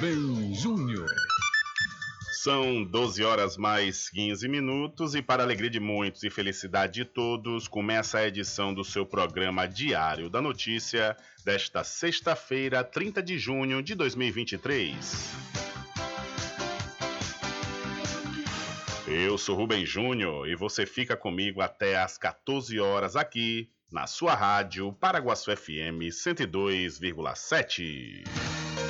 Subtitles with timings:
[0.00, 1.10] Rubem Júnior.
[2.42, 7.68] São 12 horas mais 15 minutos e para alegria de muitos e felicidade de todos,
[7.68, 11.14] começa a edição do seu programa Diário da Notícia
[11.44, 15.34] desta sexta-feira, 30 de junho de 2023.
[19.06, 24.34] Eu sou Rubem Júnior e você fica comigo até às 14 horas aqui na sua
[24.34, 28.59] rádio Paraguaçu FM 102,7.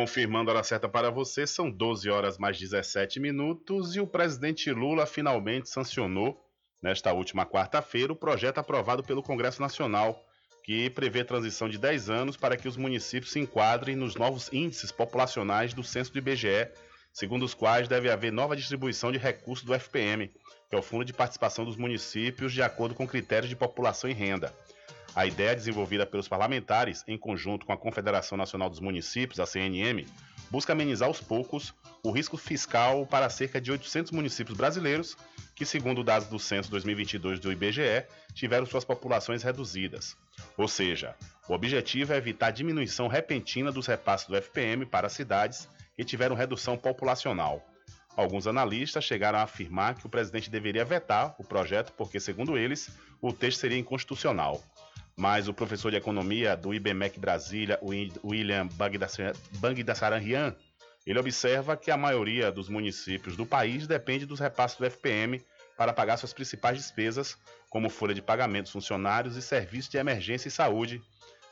[0.00, 4.72] Confirmando a hora certa para você, são 12 horas mais 17 minutos e o presidente
[4.72, 6.42] Lula finalmente sancionou,
[6.82, 10.18] nesta última quarta-feira, o projeto aprovado pelo Congresso Nacional,
[10.64, 14.90] que prevê transição de 10 anos para que os municípios se enquadrem nos novos índices
[14.90, 16.70] populacionais do censo do IBGE,
[17.12, 21.04] segundo os quais deve haver nova distribuição de recursos do FPM, que é o Fundo
[21.04, 24.50] de Participação dos Municípios, de acordo com critérios de população e renda.
[25.14, 30.06] A ideia desenvolvida pelos parlamentares, em conjunto com a Confederação Nacional dos Municípios, a CNM,
[30.50, 31.74] busca amenizar aos poucos
[32.04, 35.16] o risco fiscal para cerca de 800 municípios brasileiros
[35.54, 40.16] que, segundo dados do censo 2022 do IBGE, tiveram suas populações reduzidas.
[40.56, 41.16] Ou seja,
[41.48, 46.36] o objetivo é evitar a diminuição repentina dos repasses do FPM para cidades que tiveram
[46.36, 47.66] redução populacional.
[48.16, 52.90] Alguns analistas chegaram a afirmar que o presidente deveria vetar o projeto porque, segundo eles,
[53.20, 54.62] o texto seria inconstitucional
[55.20, 57.78] mas o professor de economia do IBMEC Brasília,
[58.24, 58.66] William
[59.60, 60.56] Bangdassaran
[61.06, 65.44] ele observa que a maioria dos municípios do país depende dos repasses do FPM
[65.76, 67.36] para pagar suas principais despesas,
[67.68, 71.02] como folha de pagamentos funcionários e serviços de emergência e saúde.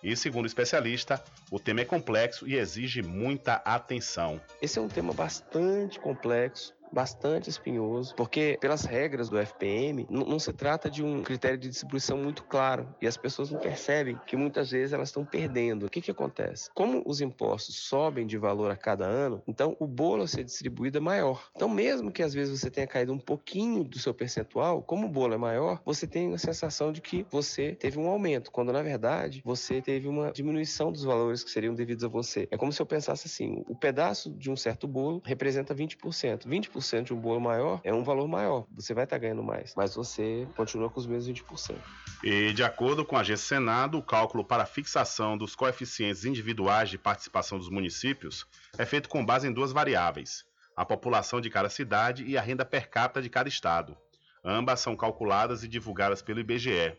[0.03, 4.41] E, segundo o especialista, o tema é complexo e exige muita atenção.
[4.62, 10.52] Esse é um tema bastante complexo, bastante espinhoso, porque pelas regras do FPM não se
[10.52, 14.70] trata de um critério de distribuição muito claro e as pessoas não percebem que muitas
[14.70, 15.87] vezes elas estão perdendo.
[15.87, 16.70] O que que acontece?
[16.75, 20.99] Como os impostos sobem de valor a cada ano, então o bolo a ser distribuído
[20.99, 21.49] é maior.
[21.55, 25.11] Então mesmo que às vezes você tenha caído um pouquinho do seu percentual, como o
[25.11, 28.82] bolo é maior, você tem a sensação de que você teve um aumento, quando na
[28.82, 32.49] verdade você teve uma diminuição dos valores que seriam devidos a você.
[32.50, 36.46] É como se eu pensasse assim, o pedaço de um certo bolo representa 20%.
[36.46, 38.66] 20% 20% de um bolo maior, é um valor maior.
[38.75, 41.76] Você vai estar tá ganhando mais, mas você continua com os mesmos 20%.
[42.22, 46.98] E de acordo com a agência Senado, o cálculo para fixação dos coeficientes individuais de
[46.98, 48.46] participação dos municípios
[48.76, 50.44] é feito com base em duas variáveis:
[50.76, 53.96] a população de cada cidade e a renda per capita de cada estado.
[54.44, 56.96] Ambas são calculadas e divulgadas pelo IBGE.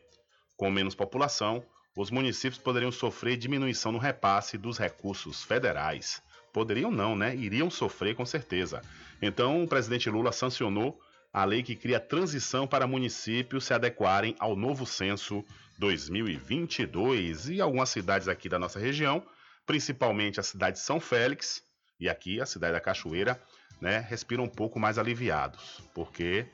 [0.57, 1.63] Com menos população,
[1.95, 6.21] os municípios poderiam sofrer diminuição no repasse dos recursos federais.
[6.53, 7.35] Poderiam não, né?
[7.35, 8.81] Iriam sofrer com certeza.
[9.21, 10.99] Então, o presidente Lula sancionou
[11.31, 15.45] a lei que cria transição para municípios se adequarem ao novo censo
[15.77, 19.23] 2022 e algumas cidades aqui da nossa região,
[19.65, 21.61] principalmente a cidade de São Félix
[21.99, 23.41] e aqui a cidade da Cachoeira,
[23.79, 26.45] né, respiram um pouco mais aliviados, porque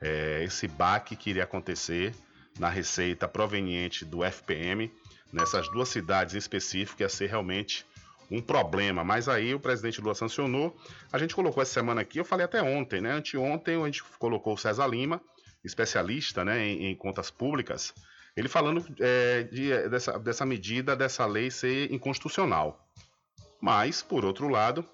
[0.00, 2.14] é, esse baque que iria acontecer
[2.58, 4.90] na receita proveniente do FPM
[5.32, 7.84] nessas duas cidades em específico ia ser realmente
[8.30, 9.02] um problema.
[9.02, 10.76] Mas aí o presidente Lula sancionou.
[11.12, 13.12] A gente colocou essa semana aqui, eu falei até ontem, né?
[13.12, 15.20] Anteontem a gente colocou o César Lima,
[15.64, 17.92] especialista né, em, em contas públicas,
[18.36, 22.88] ele falando é, de, dessa, dessa medida, dessa lei ser inconstitucional.
[23.60, 24.84] Mas, por outro lado,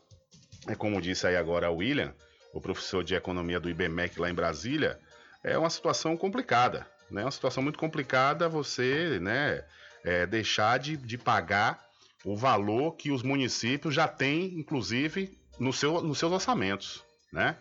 [0.66, 2.12] é como disse aí agora o William,
[2.52, 4.98] o professor de economia do IBMEC lá em Brasília,
[5.44, 6.86] é uma situação complicada.
[7.10, 7.22] É né?
[7.22, 9.62] uma situação muito complicada você né,
[10.02, 11.85] é, deixar de, de pagar
[12.26, 17.56] o valor que os municípios já têm, inclusive, no seu, nos seus orçamentos, né?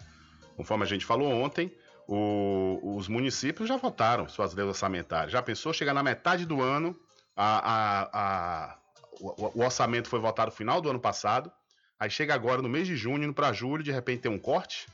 [0.57, 1.71] Conforme a gente falou ontem,
[2.07, 5.31] o, os municípios já votaram suas leis orçamentárias.
[5.31, 6.99] Já pensou chegar na metade do ano,
[7.35, 8.77] a, a, a,
[9.19, 11.51] o, o, orçamento foi votado no final do ano passado,
[11.99, 14.87] aí chega agora no mês de junho, indo para julho, de repente tem um corte,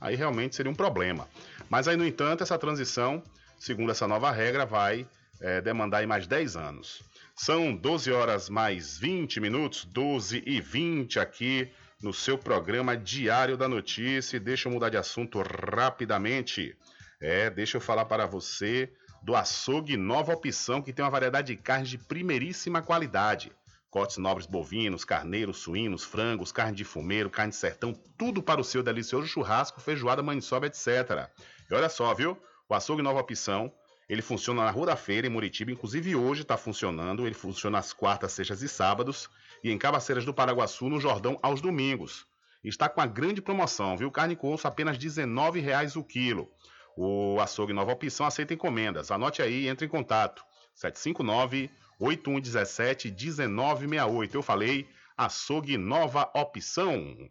[0.00, 1.28] aí realmente seria um problema.
[1.68, 3.20] Mas aí, no entanto, essa transição,
[3.58, 5.08] segundo essa nova regra, vai
[5.40, 7.02] é, demandar mais 10 anos.
[7.38, 11.70] São 12 horas mais 20 minutos, 12 e 20 aqui
[12.02, 14.40] no seu programa Diário da Notícia.
[14.40, 16.74] Deixa eu mudar de assunto rapidamente.
[17.20, 18.90] É, deixa eu falar para você
[19.22, 23.52] do açougue Nova Opção, que tem uma variedade de carnes de primeiríssima qualidade.
[23.90, 28.64] Cortes nobres bovinos, carneiros, suínos, frangos, carne de fumeiro, carne de sertão, tudo para o
[28.64, 31.28] seu delicioso churrasco, feijoada, maniçoba, etc.
[31.70, 32.38] E olha só, viu?
[32.66, 33.70] O açougue Nova Opção,
[34.08, 37.26] ele funciona na Rua da Feira, em Muritiba, inclusive hoje está funcionando.
[37.26, 39.28] Ele funciona às quartas, sextas e sábados.
[39.64, 42.24] E em Cabaceiras do Paraguaçu, no Jordão, aos domingos.
[42.62, 44.10] Está com a grande promoção, viu?
[44.10, 46.48] Carne com osso apenas R$ 19,00 o quilo.
[46.96, 49.10] O açougue Nova Opção aceita encomendas.
[49.10, 50.44] Anote aí, entre em contato.
[50.74, 54.36] 759 8117 1968.
[54.36, 57.28] Eu falei açougue Nova Opção.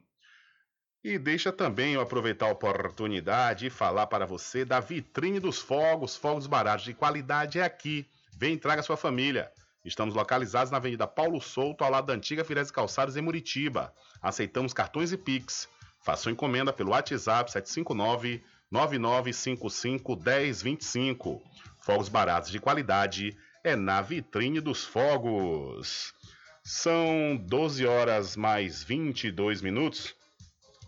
[1.07, 6.15] E deixa também eu aproveitar a oportunidade e falar para você da vitrine dos fogos,
[6.15, 8.09] fogos baratos de qualidade é aqui.
[8.35, 9.51] Vem traga sua família.
[9.85, 13.93] Estamos localizados na Avenida Paulo Souto, ao lado da antiga Firese Calçados, em Muritiba.
[14.19, 15.69] Aceitamos cartões e Pix.
[16.03, 21.39] Faça encomenda pelo WhatsApp 759 9955 1025.
[21.81, 26.15] Fogos baratos de qualidade é na vitrine dos fogos.
[26.63, 30.15] São 12 horas mais 22 minutos.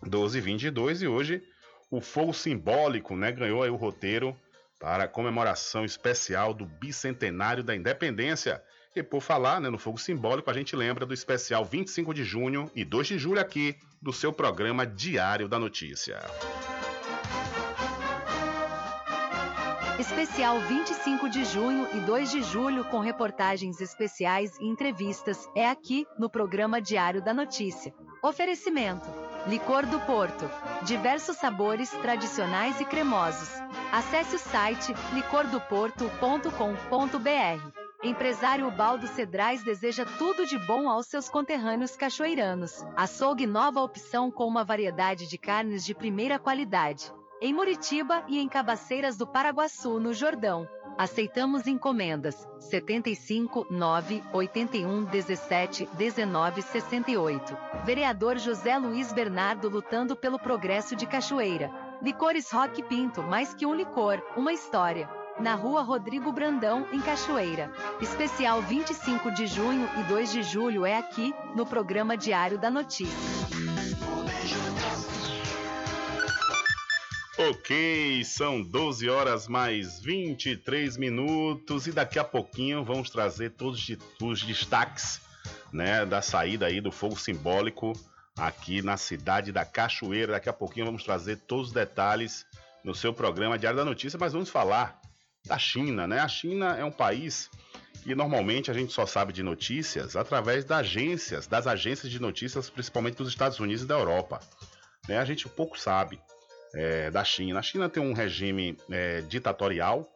[0.02, 1.42] 12 e 22 e hoje
[1.90, 4.36] o fogo simbólico, né, ganhou o roteiro
[4.78, 8.62] para a comemoração especial do bicentenário da independência.
[8.94, 12.70] E por falar né, no fogo simbólico, a gente lembra do especial 25 de junho
[12.74, 16.18] e 2 de julho aqui do seu programa Diário da Notícia.
[19.98, 26.06] Especial 25 de junho e 2 de julho com reportagens especiais e entrevistas é aqui
[26.16, 27.92] no programa Diário da Notícia.
[28.22, 29.08] Oferecimento:
[29.48, 30.48] Licor do Porto.
[30.84, 33.48] Diversos sabores tradicionais e cremosos.
[33.90, 37.78] Acesse o site licordoporto.com.br.
[38.04, 42.86] Empresário Baldo Cedrais deseja tudo de bom aos seus conterrâneos cachoeiranos.
[42.96, 48.48] Açougue nova opção com uma variedade de carnes de primeira qualidade em Muritiba e em
[48.48, 50.68] Cabaceiras do Paraguaçu, no Jordão.
[50.96, 57.56] Aceitamos encomendas 75 9 81 17 19 68.
[57.84, 61.70] Vereador José Luiz Bernardo lutando pelo progresso de Cachoeira.
[62.02, 65.08] Licores Rock Pinto, mais que um licor, uma história.
[65.38, 67.70] Na rua Rodrigo Brandão, em Cachoeira.
[68.00, 73.16] Especial 25 de junho e 2 de julho é aqui, no programa Diário da Notícia.
[77.40, 83.86] Ok, são 12 horas mais 23 minutos e daqui a pouquinho vamos trazer todos
[84.20, 85.20] os destaques
[85.72, 87.92] né, da saída aí do fogo simbólico
[88.36, 90.32] aqui na cidade da Cachoeira.
[90.32, 92.44] Daqui a pouquinho vamos trazer todos os detalhes
[92.82, 95.00] no seu programa Diário da Notícia, mas vamos falar
[95.46, 96.18] da China, né?
[96.18, 97.48] A China é um país
[98.02, 102.68] que normalmente a gente só sabe de notícias através das agências, das agências de notícias,
[102.68, 104.40] principalmente dos Estados Unidos e da Europa.
[105.08, 105.18] Né?
[105.18, 106.20] A gente pouco sabe
[106.74, 107.58] é, da China.
[107.58, 110.08] A China tem um regime é, ditatorial.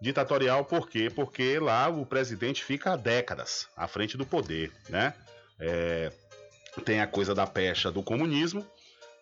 [0.00, 1.10] Ditatorial por quê?
[1.14, 5.14] Porque lá o presidente fica há décadas à frente do poder, né?
[5.60, 6.12] É,
[6.84, 8.64] tem a coisa da pecha do comunismo,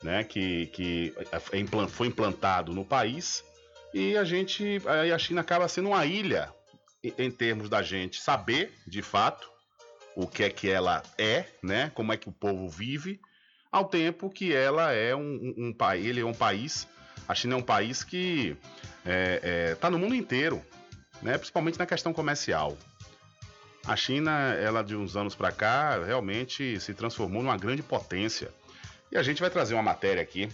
[0.02, 0.22] né?
[0.22, 1.38] Que, que é
[1.88, 3.42] foi implantado no país
[3.98, 6.52] e a gente, aí a China acaba sendo uma ilha
[7.02, 9.50] em termos da gente saber, de fato,
[10.14, 11.90] o que é que ela é, né?
[11.94, 13.18] Como é que o povo vive
[13.76, 15.20] ao tempo que ela é um,
[15.58, 16.88] um, um ele é um país,
[17.28, 18.56] a China é um país que
[19.04, 20.62] está é, é, tá no mundo inteiro,
[21.20, 21.36] né?
[21.36, 22.74] principalmente na questão comercial.
[23.86, 28.48] A China, ela de uns anos para cá, realmente se transformou numa grande potência.
[29.12, 30.48] E a gente vai trazer uma matéria aqui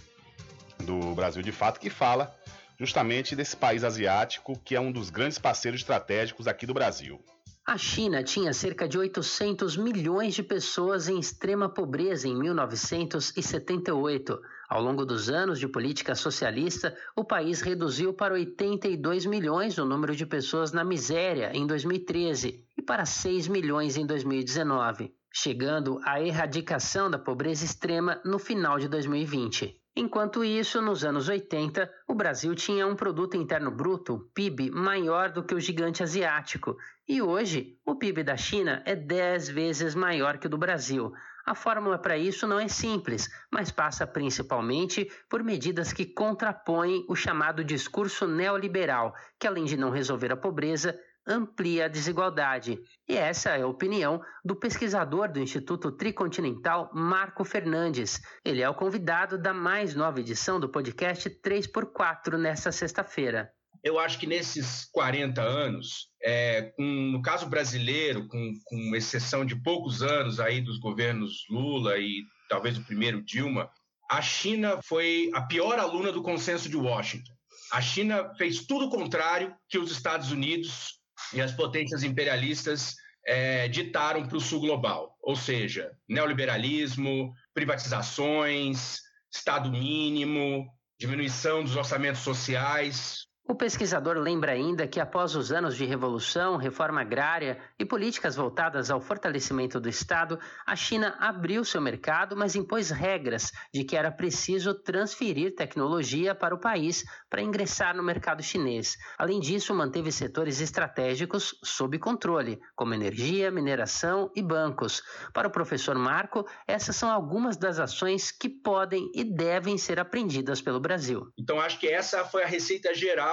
[0.80, 2.36] do Brasil de Fato que fala
[2.76, 7.24] justamente desse país asiático que é um dos grandes parceiros estratégicos aqui do Brasil.
[7.64, 14.42] A China tinha cerca de 800 milhões de pessoas em extrema pobreza em 1978.
[14.68, 20.16] Ao longo dos anos de política socialista, o país reduziu para 82 milhões o número
[20.16, 27.08] de pessoas na miséria em 2013 e para 6 milhões em 2019, chegando à erradicação
[27.08, 29.80] da pobreza extrema no final de 2020.
[29.94, 35.44] Enquanto isso, nos anos 80, o Brasil tinha um produto interno bruto, PIB, maior do
[35.44, 36.78] que o gigante asiático,
[37.12, 41.12] e hoje o PIB da China é 10 vezes maior que o do Brasil.
[41.44, 47.14] A fórmula para isso não é simples, mas passa principalmente por medidas que contrapõem o
[47.14, 52.80] chamado discurso neoliberal, que além de não resolver a pobreza, amplia a desigualdade.
[53.06, 58.22] E essa é a opinião do pesquisador do Instituto Tricontinental, Marco Fernandes.
[58.42, 63.52] Ele é o convidado da mais nova edição do podcast 3x4 nesta sexta-feira.
[63.82, 69.56] Eu acho que nesses 40 anos, é, com, no caso brasileiro, com, com exceção de
[69.56, 73.68] poucos anos aí dos governos Lula e talvez o primeiro Dilma,
[74.10, 77.32] a China foi a pior aluna do consenso de Washington.
[77.72, 81.00] A China fez tudo o contrário que os Estados Unidos
[81.32, 82.94] e as potências imperialistas
[83.26, 89.00] é, ditaram para o sul global, ou seja, neoliberalismo, privatizações,
[89.34, 90.68] Estado mínimo,
[91.00, 97.00] diminuição dos orçamentos sociais, o pesquisador lembra ainda que, após os anos de revolução, reforma
[97.00, 102.90] agrária e políticas voltadas ao fortalecimento do Estado, a China abriu seu mercado, mas impôs
[102.90, 108.96] regras de que era preciso transferir tecnologia para o país para ingressar no mercado chinês.
[109.18, 115.02] Além disso, manteve setores estratégicos sob controle, como energia, mineração e bancos.
[115.34, 120.62] Para o professor Marco, essas são algumas das ações que podem e devem ser aprendidas
[120.62, 121.26] pelo Brasil.
[121.36, 123.31] Então, acho que essa foi a receita geral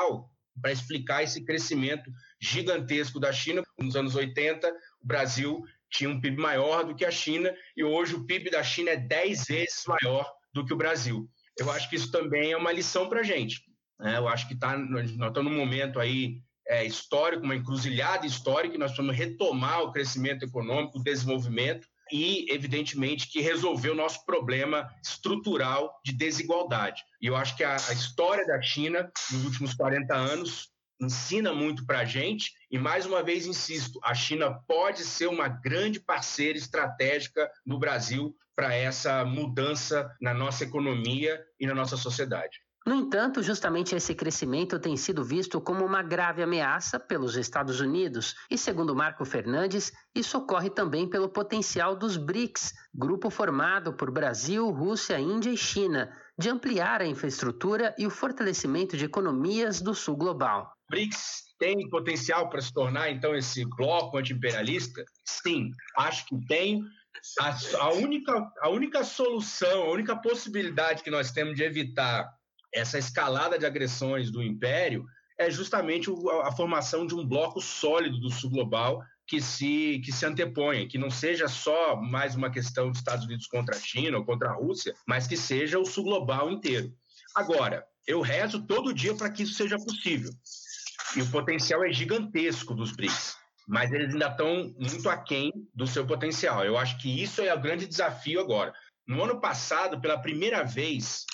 [0.62, 3.64] para explicar esse crescimento gigantesco da China.
[3.78, 4.68] Nos anos 80,
[5.02, 8.64] o Brasil tinha um PIB maior do que a China e hoje o PIB da
[8.64, 11.28] China é 10 vezes maior do que o Brasil.
[11.58, 13.62] Eu acho que isso também é uma lição para a gente.
[14.00, 14.18] Né?
[14.18, 18.78] Eu acho que tá, nós estamos num momento aí é, histórico, uma encruzilhada histórica, e
[18.78, 24.90] nós precisamos retomar o crescimento econômico, o desenvolvimento, e, evidentemente, que resolveu o nosso problema
[25.04, 27.04] estrutural de desigualdade.
[27.22, 30.70] E eu acho que a, a história da China, nos últimos 40 anos,
[31.02, 32.52] ensina muito para a gente.
[32.70, 38.36] E, mais uma vez, insisto, a China pode ser uma grande parceira estratégica no Brasil
[38.56, 42.60] para essa mudança na nossa economia e na nossa sociedade.
[42.90, 48.34] No entanto, justamente esse crescimento tem sido visto como uma grave ameaça pelos Estados Unidos,
[48.50, 54.68] e segundo Marco Fernandes, isso ocorre também pelo potencial dos BRICS, grupo formado por Brasil,
[54.72, 60.18] Rússia, Índia e China, de ampliar a infraestrutura e o fortalecimento de economias do sul
[60.18, 60.74] global.
[60.90, 65.06] BRICS tem potencial para se tornar, então, esse bloco antiimperialista?
[65.24, 66.84] Sim, acho que tem.
[67.40, 72.39] A, a, única, a única solução, a única possibilidade que nós temos de evitar
[72.74, 75.06] essa escalada de agressões do Império
[75.38, 76.10] é justamente
[76.44, 80.98] a formação de um bloco sólido do sul global que se, que se anteponha, que
[80.98, 84.54] não seja só mais uma questão dos Estados Unidos contra a China ou contra a
[84.54, 86.92] Rússia, mas que seja o sul global inteiro.
[87.36, 90.32] Agora, eu rezo todo dia para que isso seja possível.
[91.16, 96.06] E o potencial é gigantesco dos BRICS, mas eles ainda estão muito aquém do seu
[96.06, 96.66] potencial.
[96.66, 98.74] Eu acho que isso é o grande desafio agora.
[99.08, 101.26] No ano passado, pela primeira vez,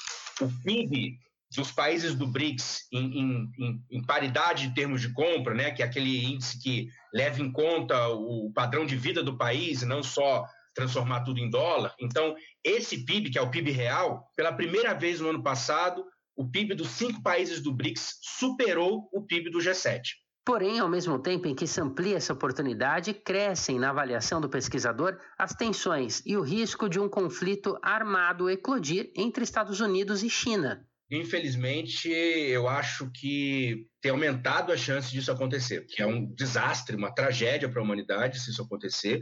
[0.41, 1.17] o PIB
[1.55, 5.85] dos países do BRICS em, em, em, paridade em termos de compra, né, que é
[5.85, 10.45] aquele índice que leva em conta o padrão de vida do país e não só
[10.73, 11.95] transformar tudo em dólar.
[11.99, 16.49] Então, esse PIB, que é o PIB real, pela primeira vez no ano passado, o
[16.49, 20.01] PIB dos cinco países do BRICS superou o PIB do G7.
[20.45, 25.17] Porém, ao mesmo tempo em que se amplia essa oportunidade, crescem, na avaliação do pesquisador,
[25.39, 30.87] as tensões e o risco de um conflito armado eclodir entre Estados Unidos e China.
[31.09, 37.13] Infelizmente, eu acho que tem aumentado a chance disso acontecer, que é um desastre, uma
[37.13, 39.19] tragédia para a humanidade se isso acontecer,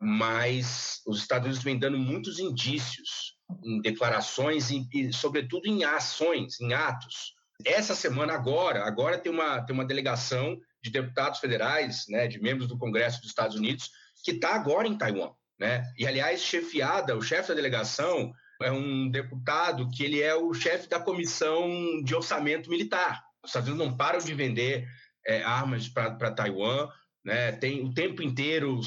[0.00, 6.58] mas os Estados Unidos vêm dando muitos indícios em declarações e, e sobretudo, em ações,
[6.60, 7.34] em atos.
[7.64, 12.68] Essa semana, agora, agora tem uma, tem uma delegação de deputados federais, né, de membros
[12.68, 13.90] do Congresso dos Estados Unidos,
[14.24, 15.32] que está agora em Taiwan.
[15.58, 15.84] Né?
[15.98, 20.88] E, aliás, chefiada, o chefe da delegação é um deputado que ele é o chefe
[20.88, 21.68] da comissão
[22.02, 23.22] de orçamento militar.
[23.42, 24.88] Os Estados Unidos não param de vender
[25.26, 26.88] é, armas para Taiwan,
[27.24, 27.52] né?
[27.52, 28.80] tem o tempo inteiro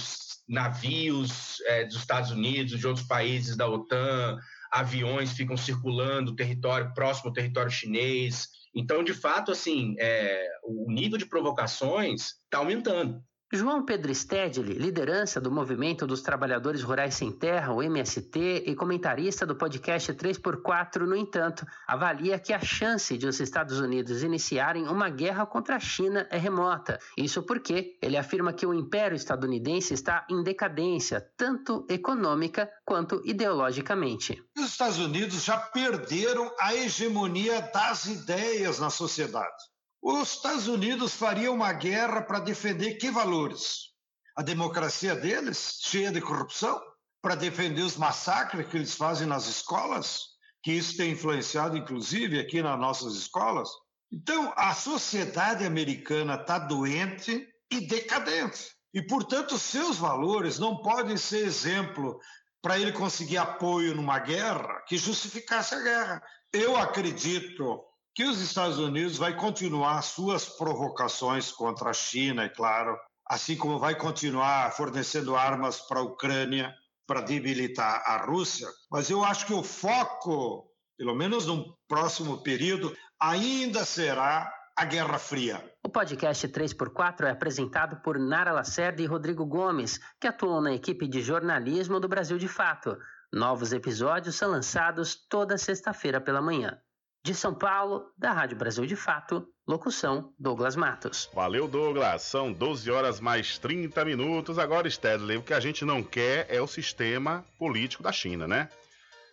[0.47, 4.39] navios é, dos Estados Unidos, de outros países da OTAN,
[4.71, 8.47] aviões ficam circulando território próximo ao território chinês.
[8.73, 13.21] Então, de fato, assim, é, o nível de provocações está aumentando.
[13.51, 19.43] João Pedro Stedley, liderança do Movimento dos Trabalhadores Rurais Sem Terra, o MST, e comentarista
[19.43, 25.09] do podcast 3x4, no entanto, avalia que a chance de os Estados Unidos iniciarem uma
[25.09, 26.99] guerra contra a China é remota.
[27.17, 34.43] Isso porque ele afirma que o Império Estadunidense está em decadência, tanto econômica quanto ideologicamente.
[34.55, 39.57] Os Estados Unidos já perderam a hegemonia das ideias na sociedade.
[40.01, 43.89] Os Estados Unidos fariam uma guerra para defender que valores?
[44.35, 46.81] A democracia deles, cheia de corrupção?
[47.21, 50.21] Para defender os massacres que eles fazem nas escolas?
[50.63, 53.69] Que isso tem influenciado, inclusive, aqui nas nossas escolas?
[54.12, 58.71] Então, a sociedade americana está doente e decadente.
[58.93, 62.19] E, portanto, seus valores não podem ser exemplo
[62.62, 66.23] para ele conseguir apoio numa guerra que justificasse a guerra.
[66.51, 67.83] Eu acredito
[68.15, 73.79] que os Estados Unidos vai continuar suas provocações contra a China, é claro, assim como
[73.79, 76.75] vai continuar fornecendo armas para a Ucrânia
[77.07, 82.95] para debilitar a Rússia, mas eu acho que o foco, pelo menos no próximo período,
[83.19, 85.73] ainda será a Guerra Fria.
[85.83, 91.07] O podcast 3x4 é apresentado por Nara Lacerda e Rodrigo Gomes, que atuam na equipe
[91.07, 92.97] de jornalismo do Brasil de Fato.
[93.33, 96.79] Novos episódios são lançados toda sexta-feira pela manhã.
[97.23, 101.29] De São Paulo, da Rádio Brasil de Fato, locução Douglas Matos.
[101.34, 102.21] Valeu, Douglas.
[102.21, 104.58] São 12 horas mais 30 minutos.
[104.58, 108.69] Agora, Stedley, o que a gente não quer é o sistema político da China, né?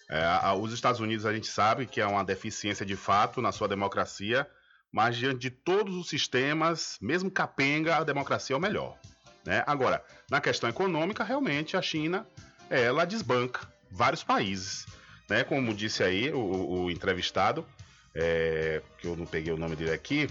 [0.09, 0.25] É,
[0.59, 4.49] os Estados Unidos a gente sabe que é uma deficiência de fato na sua democracia,
[4.93, 8.99] mas diante de todos os sistemas, mesmo capenga, a democracia é o melhor.
[9.45, 9.63] Né?
[9.67, 12.27] Agora, na questão econômica, realmente a China
[12.69, 14.87] ela desbanca vários países.
[15.29, 15.45] Né?
[15.45, 17.67] Como disse aí o, o entrevistado,
[18.17, 20.29] é, que eu não peguei o nome dele aqui,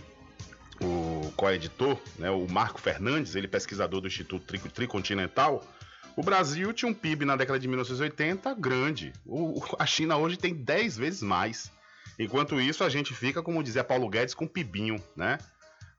[0.82, 5.64] o co-editor, né, o Marco Fernandes, ele é pesquisador do Instituto Tri Tricontinental,
[6.16, 9.12] o Brasil tinha um PIB na década de 1980 grande.
[9.26, 11.72] O, a China hoje tem 10 vezes mais.
[12.18, 15.38] Enquanto isso, a gente fica, como dizia Paulo Guedes, com pibinho, né?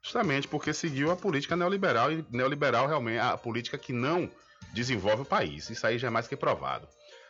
[0.02, 4.30] Justamente porque seguiu a política neoliberal e neoliberal realmente a política que não
[4.72, 5.68] desenvolve o país.
[5.68, 6.88] Isso aí já é mais que provado.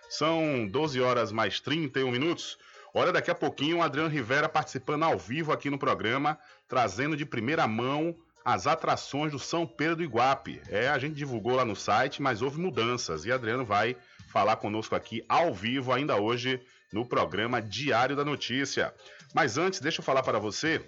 [0.09, 2.57] São 12 horas mais 31 minutos.
[2.99, 7.27] Olha, daqui a pouquinho o Adriano Rivera participando ao vivo aqui no programa, trazendo de
[7.27, 10.63] primeira mão as atrações do São Pedro do Iguape.
[10.71, 14.95] É, a gente divulgou lá no site, mas houve mudanças e Adriano vai falar conosco
[14.95, 16.59] aqui ao vivo ainda hoje
[16.91, 18.95] no programa Diário da Notícia.
[19.35, 20.83] Mas antes, deixa eu falar para você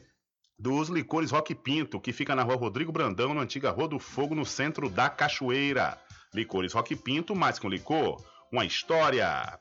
[0.59, 4.35] dos licores Rock Pinto, que fica na rua Rodrigo Brandão, na antiga Rua do Fogo,
[4.35, 5.99] no centro da Cachoeira.
[6.33, 9.61] Licores Rock Pinto, mais que um licor, uma história.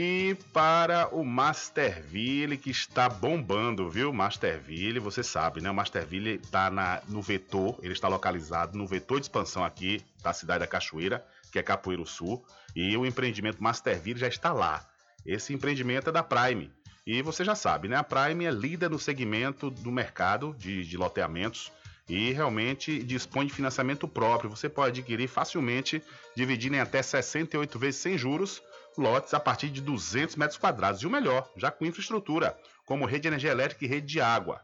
[0.00, 4.12] E para o Masterville, que está bombando, viu?
[4.12, 5.68] Masterville, você sabe, né?
[5.70, 6.70] O Masterville está
[7.08, 11.58] no vetor, ele está localizado no vetor de expansão aqui da cidade da Cachoeira, que
[11.58, 12.44] é Capoeiro Sul.
[12.76, 14.86] E o empreendimento Masterville já está lá.
[15.26, 16.70] Esse empreendimento é da Prime.
[17.04, 17.96] E você já sabe, né?
[17.96, 21.72] A Prime é líder no segmento do mercado de, de loteamentos
[22.08, 24.50] e realmente dispõe de financiamento próprio.
[24.50, 26.02] Você pode adquirir facilmente,
[26.36, 28.62] dividindo em até 68 vezes sem juros
[28.98, 31.00] lotes a partir de 200 metros quadrados.
[31.00, 34.60] E o melhor, já com infraestrutura, como rede de energia elétrica e rede de água.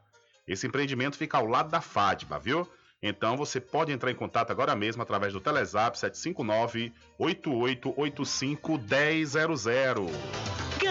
[0.46, 2.68] Esse empreendimento fica ao lado da FADBA, viu?
[3.02, 10.63] Então você pode entrar em contato agora mesmo através do Telezap 759 8885 1000.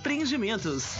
[0.00, 0.96] Empreendimentos.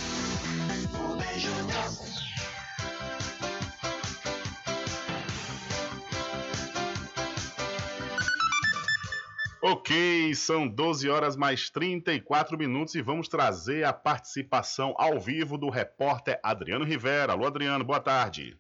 [9.62, 15.70] Ok, são 12 horas mais 34 minutos e vamos trazer a participação ao vivo do
[15.70, 17.32] repórter Adriano Rivera.
[17.32, 18.59] Alô, Adriano, boa tarde.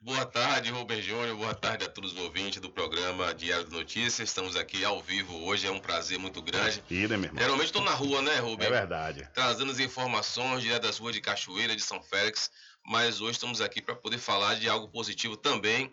[0.00, 1.36] Boa tarde, Rubem Júnior.
[1.36, 4.28] Boa tarde a todos os ouvintes do programa Diário de Notícias.
[4.28, 6.82] Estamos aqui ao vivo hoje, é um prazer muito grande.
[6.88, 7.42] Ida, meu irmão.
[7.42, 8.68] Geralmente estou na rua, né, Rubem?
[8.68, 9.28] É verdade.
[9.34, 12.48] Trazendo as informações direto das ruas de Cachoeira, de São Félix.
[12.86, 15.90] Mas hoje estamos aqui para poder falar de algo positivo também.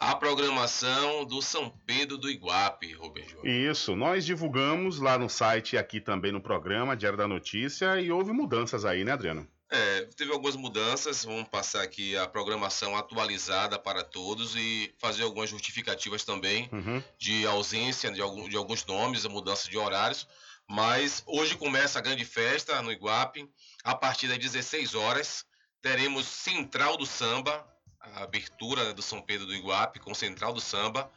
[0.00, 3.46] A programação do São Pedro do Iguape, Rubem Júnior.
[3.46, 8.10] Isso, nós divulgamos lá no site e aqui também no programa Diário da Notícia e
[8.10, 9.46] houve mudanças aí, né, Adriano?
[9.74, 15.48] É, teve algumas mudanças, vamos passar aqui a programação atualizada para todos e fazer algumas
[15.48, 17.02] justificativas também uhum.
[17.18, 20.28] de ausência de, algum, de alguns nomes, a mudança de horários.
[20.68, 23.48] Mas hoje começa a grande festa no Iguape,
[23.82, 25.46] a partir das 16 horas.
[25.80, 27.66] Teremos Central do Samba,
[27.98, 31.10] a abertura do São Pedro do Iguape com Central do Samba.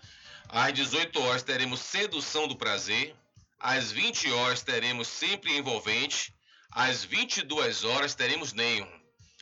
[0.48, 3.14] Às 18 horas teremos Sedução do Prazer.
[3.60, 6.35] Às 20 horas teremos Sempre Envolvente.
[6.76, 8.86] Às 22 horas teremos Nenho.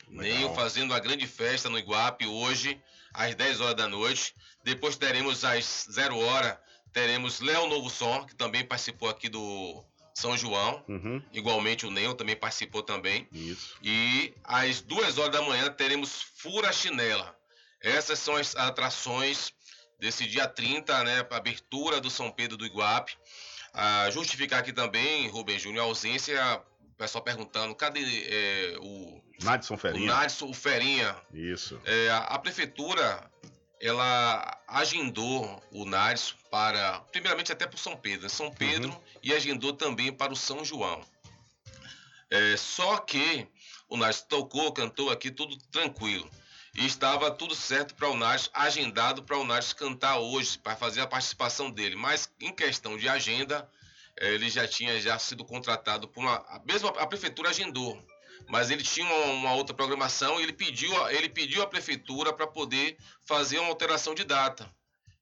[0.07, 2.79] Nenho fazendo a grande festa no Iguape hoje,
[3.11, 4.35] às 10 horas da noite.
[4.63, 6.61] Depois teremos às 0 hora,
[6.93, 10.85] teremos Léo Novo Som, que também participou aqui do São João.
[10.87, 11.23] Uhum.
[11.33, 13.27] Igualmente o Nenho também participou também.
[13.31, 13.77] Isso.
[13.81, 17.35] E às 2 horas da manhã teremos Fura Chinela.
[17.81, 19.51] Essas são as atrações
[19.99, 21.27] desse dia 30, né?
[21.31, 23.17] Abertura do São Pedro do Iguape.
[23.73, 26.63] Ah, justificar aqui também, Rubem Júnior, a ausência
[27.03, 29.21] pessoal perguntando, cadê é, o.
[29.43, 30.03] Nadson Ferinha.
[30.03, 31.15] O Nadson, o Ferinha.
[31.33, 31.79] Isso.
[31.83, 33.29] É, a, a, prefeitura,
[33.79, 37.01] ela agendou o Nadson para.
[37.11, 38.29] Primeiramente até para o São Pedro, né?
[38.29, 39.01] São Pedro, uhum.
[39.21, 41.01] e agendou também para o São João.
[42.29, 43.47] É, só que
[43.89, 46.29] o Nadson tocou, cantou aqui, tudo tranquilo.
[46.75, 51.01] E estava tudo certo para o Nadson, agendado para o Nadson cantar hoje, para fazer
[51.01, 51.97] a participação dele.
[51.97, 53.69] Mas em questão de agenda,
[54.17, 56.35] ele já tinha já sido contratado por uma.
[56.35, 56.61] A,
[56.99, 58.01] a prefeitura agendou,
[58.47, 62.47] mas ele tinha uma, uma, outra programação e ele pediu, ele pediu à prefeitura para
[62.47, 64.69] poder fazer uma alteração de data,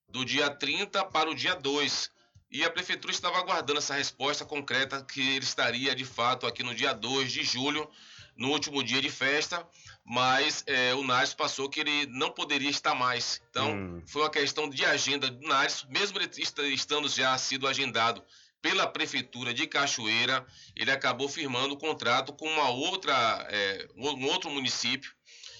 [0.07, 2.11] do dia 30 para o dia 2.
[2.51, 6.75] E a prefeitura estava aguardando essa resposta concreta que ele estaria de fato aqui no
[6.75, 7.89] dia 2 de julho,
[8.35, 9.65] no último dia de festa,
[10.03, 13.41] mas é, o Nares passou que ele não poderia estar mais.
[13.49, 14.03] Então, hum.
[14.05, 16.29] foi uma questão de agenda do Nares, mesmo ele
[16.73, 18.21] estando já sido agendado
[18.61, 20.45] pela prefeitura de Cachoeira,
[20.75, 25.11] ele acabou firmando o contrato com uma outra, é, um outro município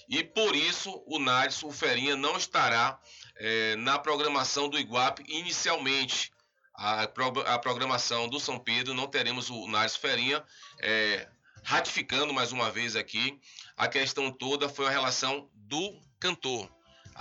[0.08, 3.00] e por isso o Nares, o Ferinha, não estará
[3.36, 6.30] é, na programação do Iguape inicialmente.
[6.74, 10.42] A, a, programação do São Pedro, não teremos o Nares Ferinha.
[10.80, 11.28] É,
[11.62, 13.40] ratificando mais uma vez aqui,
[13.76, 16.68] a questão toda foi a relação do cantor.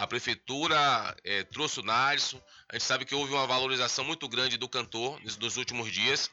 [0.02, 2.42] A prefeitura é, trouxe o Narson.
[2.68, 6.28] A gente sabe que houve uma valorização muito grande do cantor nos últimos dias.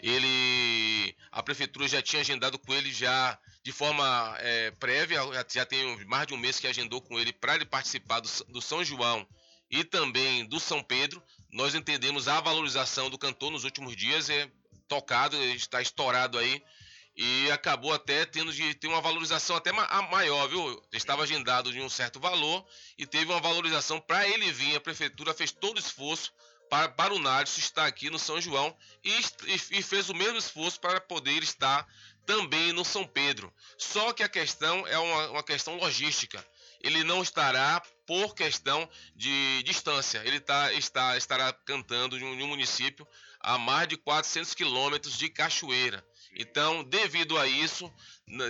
[0.00, 5.20] Ele, a prefeitura já tinha agendado com ele já de forma é, prévia.
[5.48, 8.60] Já tem mais de um mês que agendou com ele para ele participar do, do
[8.60, 9.24] São João
[9.70, 11.22] e também do São Pedro.
[11.52, 14.30] Nós entendemos a valorização do cantor nos últimos dias.
[14.30, 14.50] É
[14.88, 16.60] tocado, está estourado aí
[17.14, 20.82] e acabou até tendo de ter uma valorização até maior, viu?
[20.92, 24.76] Estava agendado de um certo valor e teve uma valorização para ele vir.
[24.76, 26.32] A prefeitura fez todo o esforço
[26.70, 29.12] para, para o Nádio estar aqui no São João e,
[29.46, 31.86] e, fez o mesmo esforço para poder estar
[32.24, 33.52] também no São Pedro.
[33.76, 36.42] Só que a questão é uma, uma questão logística.
[36.80, 40.22] Ele não estará por questão de distância.
[40.24, 43.06] Ele tá, está, estará cantando em um, em um município
[43.38, 46.02] a mais de 400 quilômetros de Cachoeira.
[46.34, 47.92] Então, devido a isso,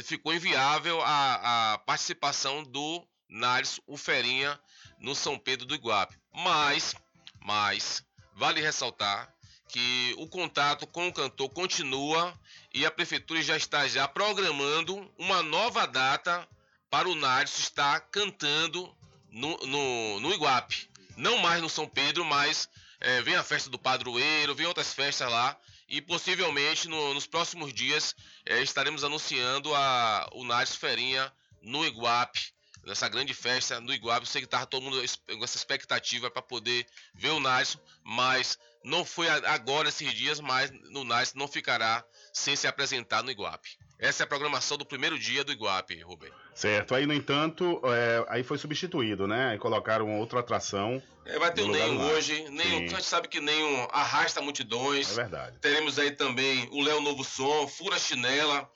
[0.05, 4.59] ficou inviável a, a participação do Nares Uferinha
[5.01, 6.17] no São Pedro do Iguape.
[6.33, 6.95] Mas,
[7.41, 9.33] mas, vale ressaltar
[9.69, 12.39] que o contato com o cantor continua
[12.75, 16.47] e a prefeitura já está já programando uma nova data
[16.91, 18.95] para o Nares estar cantando
[19.31, 20.91] no, no, no Iguape.
[21.17, 22.69] Não mais no São Pedro, mas
[23.01, 25.59] é, vem a festa do padroeiro, vem outras festas lá
[25.93, 32.41] e possivelmente no, nos próximos dias é, estaremos anunciando a, o Nares Ferinha no Iguape,
[32.83, 34.23] nessa grande festa no Iguape.
[34.23, 38.59] Eu sei que estava todo mundo com essa expectativa para poder ver o Nares, mas
[38.83, 42.03] não foi agora esses dias, mas no Nares não ficará
[42.33, 43.77] sem se apresentar no Iguape.
[43.99, 46.31] Essa é a programação do primeiro dia do Iguape, Rubem.
[46.55, 46.95] Certo.
[46.95, 49.51] Aí, no entanto, é, aí foi substituído, né?
[49.51, 51.01] Aí colocaram outra atração.
[51.25, 52.49] É, vai ter o Nenhum hoje.
[52.51, 55.13] Nenhum, a gente sabe que Nenhum arrasta multidões.
[55.13, 55.59] É verdade.
[55.61, 58.69] Teremos aí também o Léo Novo Som, Fura Chinela,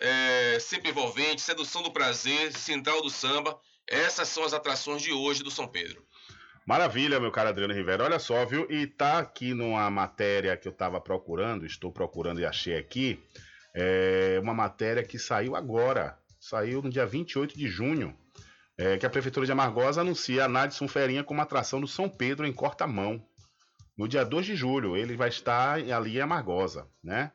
[0.00, 3.58] é, Sempre Envolvente, Sedução do Prazer, Central do Samba.
[3.86, 6.04] Essas são as atrações de hoje do São Pedro.
[6.66, 8.04] Maravilha, meu caro Adriano Rivera.
[8.04, 8.66] Olha só, viu?
[8.68, 13.22] E tá aqui numa matéria que eu estava procurando, estou procurando e achei aqui
[13.78, 18.16] é uma matéria que saiu agora, saiu no dia 28 de junho,
[18.78, 22.46] é, que a Prefeitura de Amargosa anuncia a Nadson Ferinha como atração do São Pedro
[22.46, 23.22] em Cortamão.
[23.96, 27.30] No dia 2 de julho, ele vai estar ali em Amargosa, né?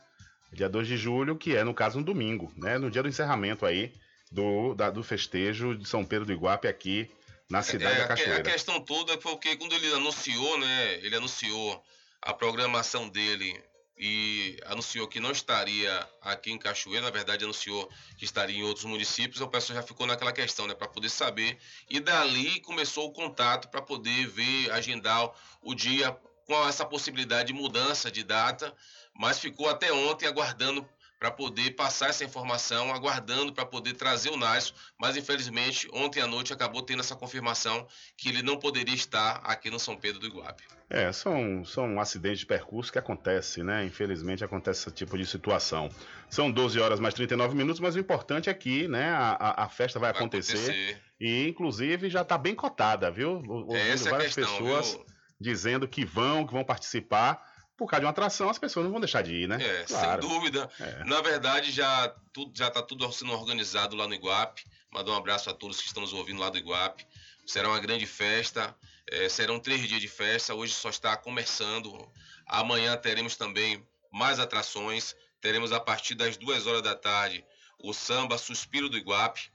[0.52, 2.78] Dia 2 de julho, que é, no caso, um domingo, né?
[2.78, 3.94] No dia do encerramento aí
[4.32, 7.10] do, da, do festejo de São Pedro do Iguape aqui
[7.50, 8.40] na cidade é, da Cachoeira.
[8.40, 10.96] A questão toda foi porque quando ele anunciou, né?
[11.04, 11.84] Ele anunciou
[12.22, 13.62] a programação dele
[14.04, 17.88] e anunciou que não estaria aqui em Cachoeira, na verdade anunciou
[18.18, 21.60] que estaria em outros municípios, o pessoal já ficou naquela questão, né, para poder saber,
[21.88, 25.30] e dali começou o contato para poder ver, agendar
[25.62, 26.12] o dia
[26.48, 28.76] com essa possibilidade de mudança de data,
[29.14, 30.84] mas ficou até ontem aguardando
[31.22, 36.26] para poder passar essa informação, aguardando para poder trazer o Nácio, mas infelizmente ontem à
[36.26, 37.86] noite acabou tendo essa confirmação
[38.18, 40.64] que ele não poderia estar aqui no São Pedro do Iguape.
[40.90, 43.86] É, são, são acidentes de percurso que acontece, né?
[43.86, 45.92] Infelizmente acontece esse tipo de situação.
[46.28, 50.00] São 12 horas mais 39 minutos, mas o importante é que né, a, a festa
[50.00, 53.44] vai, vai acontecer, acontecer, E inclusive já está bem cotada, viu?
[53.48, 55.06] Ouvindo Essa é várias questão, pessoas viu?
[55.40, 57.51] dizendo que vão, que vão participar
[57.82, 59.58] por causa de uma atração, as pessoas não vão deixar de ir, né?
[59.60, 60.22] É, claro.
[60.22, 60.70] sem dúvida.
[60.80, 61.04] É.
[61.04, 64.64] Na verdade, já tudo já está tudo sendo organizado lá no Iguape.
[64.92, 67.08] Mandar um abraço a todos que estão nos ouvindo lá do Iguape.
[67.44, 68.76] Será uma grande festa.
[69.10, 70.54] É, serão três dias de festa.
[70.54, 72.08] Hoje só está começando.
[72.46, 75.16] Amanhã teremos também mais atrações.
[75.42, 77.44] teremos a partir das 2 horas da tarde
[77.80, 79.50] o samba Suspiro do Iguape.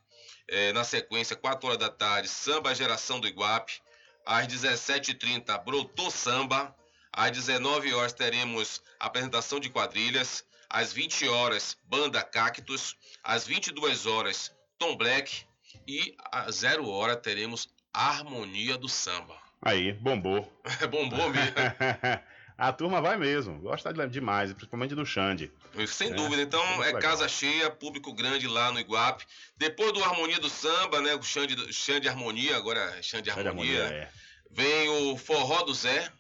[0.49, 3.81] É, na sequência, 4 horas da tarde, samba Geração do Iguape.
[4.27, 6.75] Às 17h30, Brotou Samba.
[7.17, 10.45] Às 19 horas teremos apresentação de quadrilhas.
[10.69, 12.95] Às 20 horas, Banda Cactus.
[13.25, 15.47] Às 22 horas, Tom Black.
[15.89, 19.35] E às 0 hora teremos Harmonia do Samba.
[19.63, 20.53] Aí, bombou.
[20.91, 21.55] bombou mesmo.
[22.59, 25.53] A turma vai mesmo, gosta demais, principalmente do Xande.
[25.87, 29.27] Sem é, dúvida, então é casa cheia, público grande lá no Iguape.
[29.59, 31.15] Depois do Harmonia do Samba, né?
[31.15, 33.51] O Xande, Xande Harmonia, agora é Xande Harmonia.
[33.85, 34.11] Harmonia é.
[34.51, 36.11] Vem o Forró do Zé.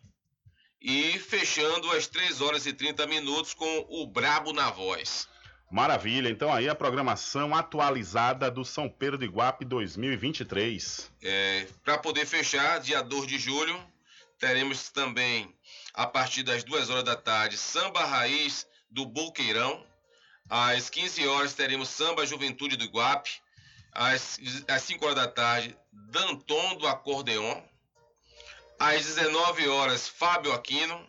[0.80, 5.28] E fechando às 3 horas e 30 minutos com o Brabo na Voz.
[5.70, 11.10] Maravilha, então aí a programação atualizada do São Pedro do Iguape 2023.
[11.22, 13.76] É, Para poder fechar, dia 2 de julho,
[14.38, 15.52] teremos também
[15.92, 19.84] a partir das 2 horas da tarde, Samba Raiz do Boqueirão.
[20.48, 23.30] Às 15 horas teremos Samba Juventude do Iguape.
[23.92, 27.60] Às, às 5 horas da tarde, Danton do Acordeon.
[28.78, 31.06] Às 19 horas, Fábio Aquino.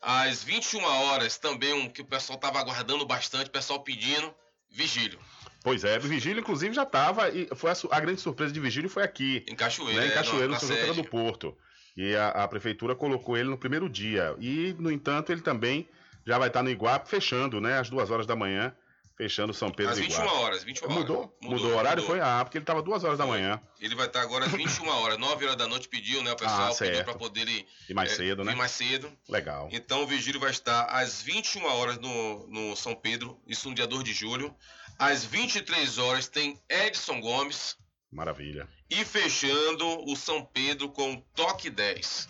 [0.00, 4.32] Às 21 horas, também um que o pessoal estava aguardando bastante, o pessoal pedindo,
[4.70, 5.18] Vigílio.
[5.62, 7.28] Pois é, Vigílio, inclusive, já estava.
[7.30, 9.44] E foi a, a, grande surpresa de Vigílio foi aqui.
[9.48, 10.00] Em Cachoeira.
[10.00, 10.06] Né?
[10.06, 11.56] Em Cachoeira, no São do Porto.
[11.96, 14.36] E a, a, prefeitura colocou ele no primeiro dia.
[14.38, 15.88] E, no entanto, ele também
[16.24, 17.78] já vai estar no Iguape fechando, né?
[17.78, 18.72] Às duas horas da manhã,
[19.16, 20.38] fechando São Pedro às 21 Iguape.
[20.38, 20.98] horas, 21 horas.
[20.98, 21.36] Mudou?
[21.40, 22.02] Mudou, mudou o horário?
[22.02, 22.16] Mudou.
[22.16, 22.20] Foi?
[22.20, 23.60] Ah, porque ele estava duas horas da manhã.
[23.80, 26.32] Ele vai estar agora às 21 horas, 9 horas da noite pediu, né?
[26.32, 28.52] O pessoal ah, pediu para poder ir, ir mais é, cedo, né?
[28.52, 29.10] Ir mais cedo.
[29.28, 29.68] Legal.
[29.72, 33.86] Então o vigílio vai estar às 21 horas no, no São Pedro, isso no dia
[33.86, 34.54] 2 de julho.
[34.98, 37.76] Às 23 horas tem Edson Gomes.
[38.10, 38.68] Maravilha.
[38.88, 42.28] E fechando o São Pedro com Toque 10.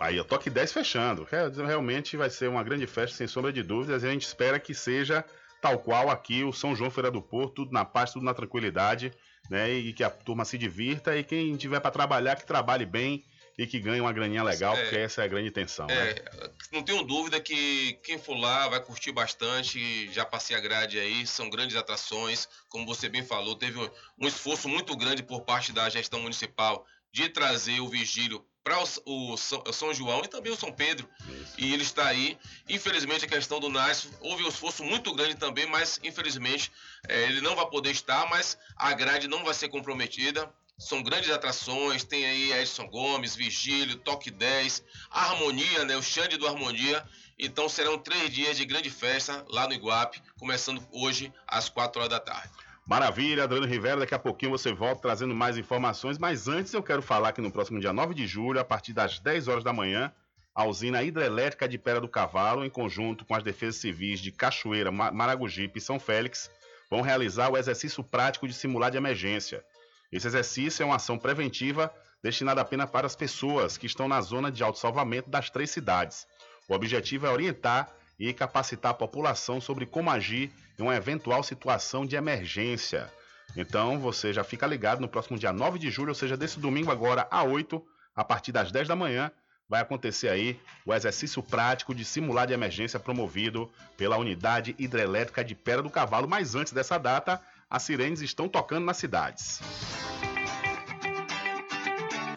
[0.00, 1.26] Aí o Toque 10 fechando.
[1.66, 4.02] Realmente vai ser uma grande festa, sem sombra de dúvidas.
[4.02, 5.24] E a gente espera que seja
[5.62, 9.12] tal qual aqui o São João Feira do Porto, tudo na paz, tudo na tranquilidade,
[9.48, 9.70] né?
[9.70, 13.24] E que a turma se divirta e quem tiver para trabalhar, que trabalhe bem
[13.56, 15.86] e que ganhe uma graninha legal, é, porque essa é a grande intenção.
[15.88, 16.50] É, né?
[16.72, 20.12] Não tenho dúvida que quem for lá vai curtir bastante.
[20.12, 22.48] Já passei a grade aí, são grandes atrações.
[22.68, 23.78] Como você bem falou, teve
[24.18, 29.32] um esforço muito grande por parte da gestão municipal de trazer o vigílio para o,
[29.32, 31.08] o, São João e também o São Pedro.
[31.28, 31.54] Isso.
[31.58, 32.38] E ele está aí.
[32.68, 36.70] Infelizmente, a questão do Nácio, houve um esforço muito grande também, mas infelizmente
[37.08, 40.48] é, ele não vai poder estar, mas a grade não vai ser comprometida.
[40.78, 45.96] São grandes atrações, tem aí Edson Gomes, Vigílio, Toque 10, Harmonia, né?
[45.96, 47.06] O Xande do Harmonia.
[47.38, 52.10] Então serão três dias de grande festa lá no Iguape, começando hoje às 4 horas
[52.10, 52.52] da tarde.
[52.86, 57.00] Maravilha, Adriano Rivera, daqui a pouquinho você volta trazendo mais informações, mas antes eu quero
[57.00, 60.12] falar que no próximo dia 9 de julho, a partir das 10 horas da manhã,
[60.54, 64.90] a usina hidrelétrica de Pera do Cavalo, em conjunto com as defesas civis de Cachoeira,
[64.90, 66.50] Maragogipe e São Félix,
[66.90, 69.64] vão realizar o exercício prático de simular de emergência.
[70.10, 71.90] Esse exercício é uma ação preventiva
[72.22, 76.26] destinada apenas para as pessoas que estão na zona de autossalvamento das três cidades.
[76.68, 77.88] O objetivo é orientar
[78.18, 83.10] e capacitar a população sobre como agir em uma eventual situação de emergência.
[83.56, 86.90] Então você já fica ligado no próximo dia 9 de julho, ou seja, desse domingo
[86.90, 89.30] agora a 8, a partir das 10 da manhã,
[89.68, 95.54] vai acontecer aí o exercício prático de simular de emergência promovido pela unidade hidrelétrica de
[95.54, 96.28] Pera do Cavalo.
[96.28, 99.60] Mas antes dessa data, as sirenes estão tocando nas cidades.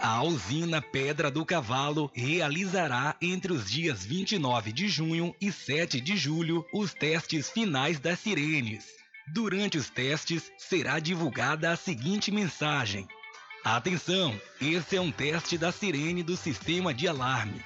[0.08, 6.15] A usina Pedra do Cavalo realizará entre os dias 29 de junho e 7 de
[6.15, 8.86] julho os testes finais das sirenes.
[9.28, 13.08] Durante os testes, será divulgada a seguinte mensagem:
[13.63, 17.60] Atenção, esse é um teste da sirene do sistema de alarme.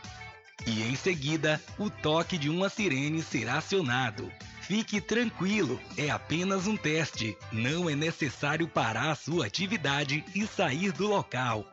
[0.65, 4.32] E em seguida, o toque de uma sirene será acionado.
[4.62, 7.38] Fique tranquilo, é apenas um teste.
[7.52, 11.69] Não é necessário parar a sua atividade e sair do local.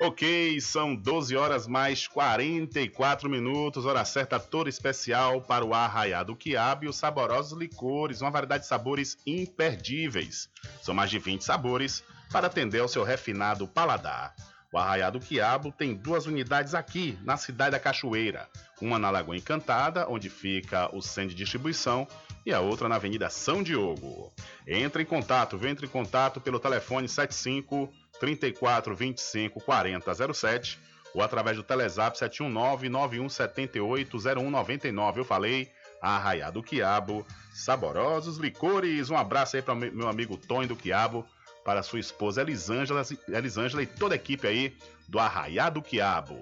[0.00, 6.84] Ok, são 12 horas mais 44 minutos, hora certa toda especial para o Arraiado Quiabo
[6.84, 10.48] e os saborosos licores, uma variedade de sabores imperdíveis.
[10.80, 14.36] São mais de 20 sabores para atender ao seu refinado paladar.
[14.72, 18.48] O Arraiado Quiabo tem duas unidades aqui, na cidade da Cachoeira.
[18.80, 22.06] Uma na Lagoa Encantada, onde fica o centro de distribuição,
[22.46, 24.32] e a outra na Avenida São Diogo.
[24.66, 30.78] Entre em contato, venha em contato pelo telefone 75 34 25 40 07
[31.14, 35.20] ou através do Telezap 719 9178 0199.
[35.20, 39.10] Eu falei, Arraiá do Quiabo, saborosos licores.
[39.10, 41.26] Um abraço aí para meu amigo Tony do Quiabo,
[41.64, 44.76] para sua esposa Elisângela, Elisângela e toda a equipe aí
[45.08, 46.38] do Arraiá do Quiabo.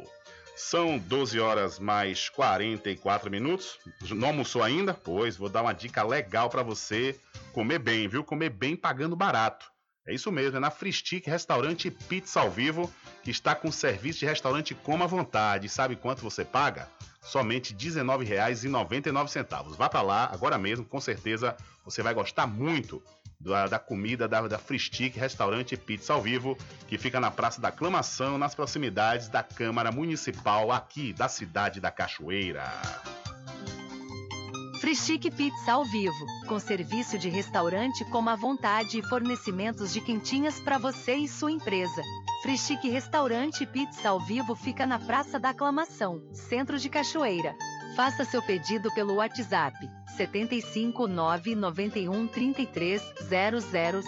[0.56, 3.78] São 12 horas mais 44 minutos.
[4.08, 4.94] Não almoçou ainda?
[4.94, 7.18] Pois vou dar uma dica legal para você
[7.52, 8.24] comer bem, viu?
[8.24, 9.70] Comer bem pagando barato.
[10.06, 12.92] É isso mesmo, é na Fristic Restaurante Pizza ao Vivo,
[13.24, 15.68] que está com serviço de restaurante Coma à Vontade.
[15.68, 16.88] Sabe quanto você paga?
[17.20, 19.76] Somente R$19,99.
[19.76, 23.02] Vá para lá agora mesmo, com certeza você vai gostar muito
[23.40, 27.68] da, da comida da, da Fristic Restaurante Pizza ao Vivo, que fica na Praça da
[27.68, 32.70] Aclamação, nas proximidades da Câmara Municipal aqui da cidade da Cachoeira.
[34.86, 40.60] Frischique Pizza ao vivo, com serviço de restaurante como à vontade e fornecimentos de quentinhas
[40.60, 42.00] para você e sua empresa.
[42.40, 47.56] Frischique Restaurante Pizza ao vivo fica na Praça da Aclamação, Centro de Cachoeira.
[47.96, 49.76] Faça seu pedido pelo WhatsApp
[50.16, 53.02] 75 991 33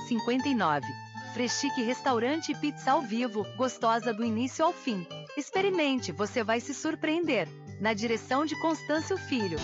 [0.07, 0.87] 0059.
[1.35, 5.05] Freschique Restaurante Pizza ao Vivo, gostosa do início ao fim.
[5.37, 7.49] Experimente, você vai se surpreender.
[7.81, 9.59] Na direção de Constâncio Filho.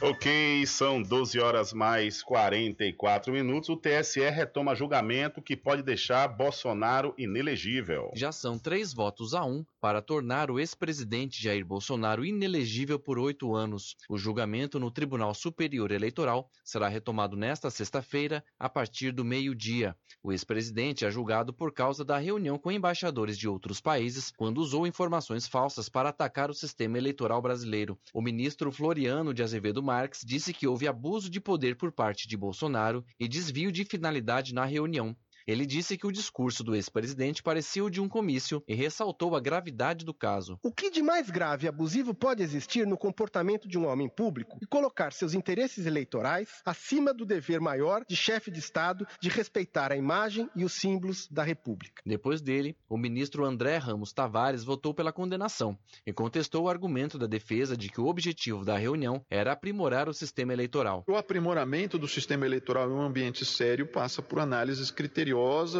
[0.00, 3.68] Ok, são 12 horas mais 44 minutos.
[3.68, 8.10] O TSE retoma julgamento que pode deixar Bolsonaro inelegível.
[8.14, 13.54] Já são três votos a um para tornar o ex-presidente Jair Bolsonaro inelegível por oito
[13.54, 13.96] anos.
[14.08, 19.96] O julgamento no Tribunal Superior Eleitoral será retomado nesta sexta-feira, a partir do meio-dia.
[20.22, 24.86] O ex-presidente é julgado por causa da reunião com embaixadores de outros países, quando usou
[24.86, 27.98] informações falsas para atacar o sistema eleitoral brasileiro.
[28.12, 32.36] O ministro Floriano de Azevedo Marques disse que houve abuso de poder por parte de
[32.36, 35.16] Bolsonaro e desvio de finalidade na reunião.
[35.48, 39.40] Ele disse que o discurso do ex-presidente parecia o de um comício e ressaltou a
[39.40, 40.58] gravidade do caso.
[40.62, 44.58] O que de mais grave e abusivo pode existir no comportamento de um homem público
[44.60, 49.90] e colocar seus interesses eleitorais acima do dever maior de chefe de Estado de respeitar
[49.90, 52.02] a imagem e os símbolos da República?
[52.04, 57.26] Depois dele, o ministro André Ramos Tavares votou pela condenação e contestou o argumento da
[57.26, 61.04] defesa de que o objetivo da reunião era aprimorar o sistema eleitoral.
[61.08, 65.37] O aprimoramento do sistema eleitoral em um ambiente sério passa por análises criteriosas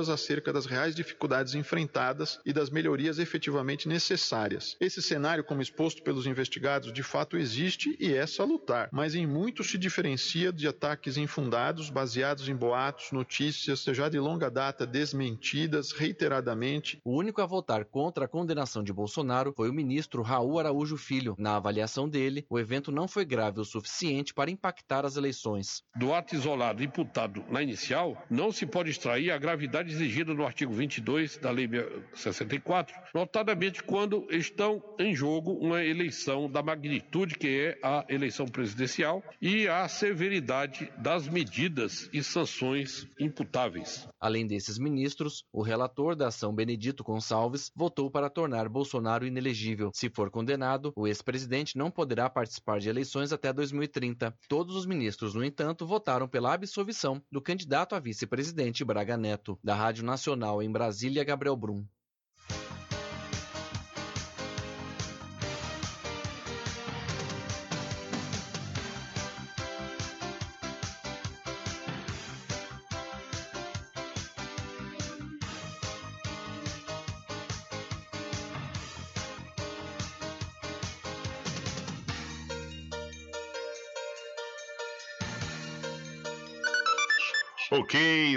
[0.08, 4.76] acerca das reais dificuldades enfrentadas e das melhorias efetivamente necessárias.
[4.80, 9.64] Esse cenário, como exposto pelos investigados, de fato existe e é salutar, mas em muito
[9.64, 17.00] se diferencia de ataques infundados, baseados em boatos, notícias, já de longa data desmentidas reiteradamente.
[17.04, 21.34] O único a votar contra a condenação de Bolsonaro foi o ministro Raul Araújo Filho.
[21.38, 25.82] Na avaliação dele, o evento não foi grave o suficiente para impactar as eleições.
[25.96, 30.74] Do ato isolado imputado na inicial, não se pode extrair a gravidade exigida no artigo
[30.74, 31.66] 22 da Lei
[32.12, 39.24] 64, notadamente quando estão em jogo uma eleição da magnitude que é a eleição presidencial
[39.40, 44.06] e a severidade das medidas e sanções imputáveis.
[44.20, 49.90] Além desses ministros, o relator da ação Benedito Gonçalves votou para tornar Bolsonaro inelegível.
[49.94, 54.34] Se for condenado, o ex-presidente não poderá participar de eleições até 2030.
[54.46, 59.37] Todos os ministros, no entanto, votaram pela absolvição do candidato a vice-presidente Braga Neto.
[59.38, 61.86] Neto, da Rádio Nacional em Brasília, Gabriel Brum.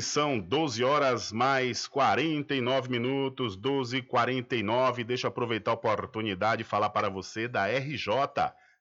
[0.01, 5.03] São 12 horas mais 49 minutos, 12 e 49.
[5.03, 8.07] Deixa eu aproveitar a oportunidade e falar para você da RJ.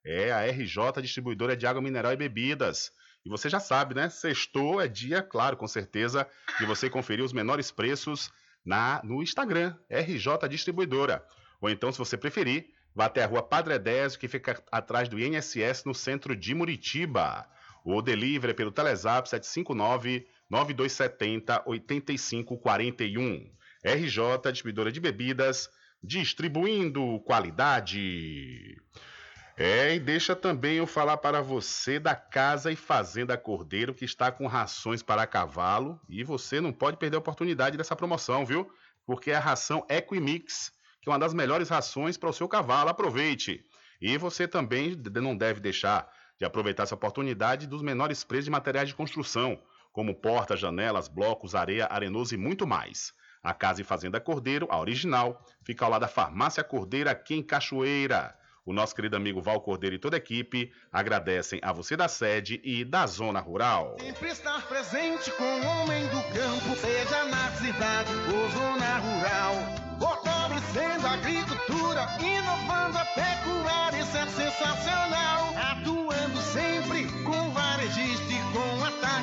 [0.05, 2.93] É, a RJ Distribuidora de Água Mineral e Bebidas.
[3.25, 4.09] E você já sabe, né?
[4.09, 6.27] Sextou é dia, claro, com certeza,
[6.59, 8.31] de você conferir os menores preços
[8.65, 11.25] na no Instagram, RJ Distribuidora.
[11.61, 15.19] Ou então, se você preferir, vá até a rua Padre Désio, que fica atrás do
[15.19, 17.47] INSS, no centro de Muritiba.
[17.85, 23.51] O delivery é pelo Telezap 759 9270 8541.
[23.83, 25.71] RJ, distribuidora de bebidas,
[26.03, 28.77] distribuindo qualidade.
[29.57, 34.33] É, e deixa também eu falar para você da Casa e Fazenda Cordeiro, que está
[34.33, 36.01] com rações para cavalo.
[36.09, 38.71] E você não pode perder a oportunidade dessa promoção, viu?
[39.07, 42.91] Porque é a ração Equimix, que é uma das melhores rações para o seu cavalo.
[42.91, 43.65] Aproveite!
[44.01, 48.89] E você também não deve deixar de aproveitar essa oportunidade dos menores preços de materiais
[48.89, 49.61] de construção
[49.93, 53.13] como portas, janelas, blocos, areia, arenoso e muito mais.
[53.43, 57.43] A Casa e Fazenda Cordeiro, a original, fica ao lado da Farmácia Cordeira, aqui em
[57.43, 58.37] Cachoeira.
[58.65, 62.61] O nosso querido amigo Val Cordeiro e toda a equipe agradecem a você da sede
[62.63, 63.97] e da zona rural.
[63.99, 69.55] Sempre estar presente com o homem do campo, seja na cidade ou zona rural.
[69.99, 75.55] Fortalecendo a agricultura, inovando a pecuária, isso é sensacional.
[75.57, 77.00] Atuando sempre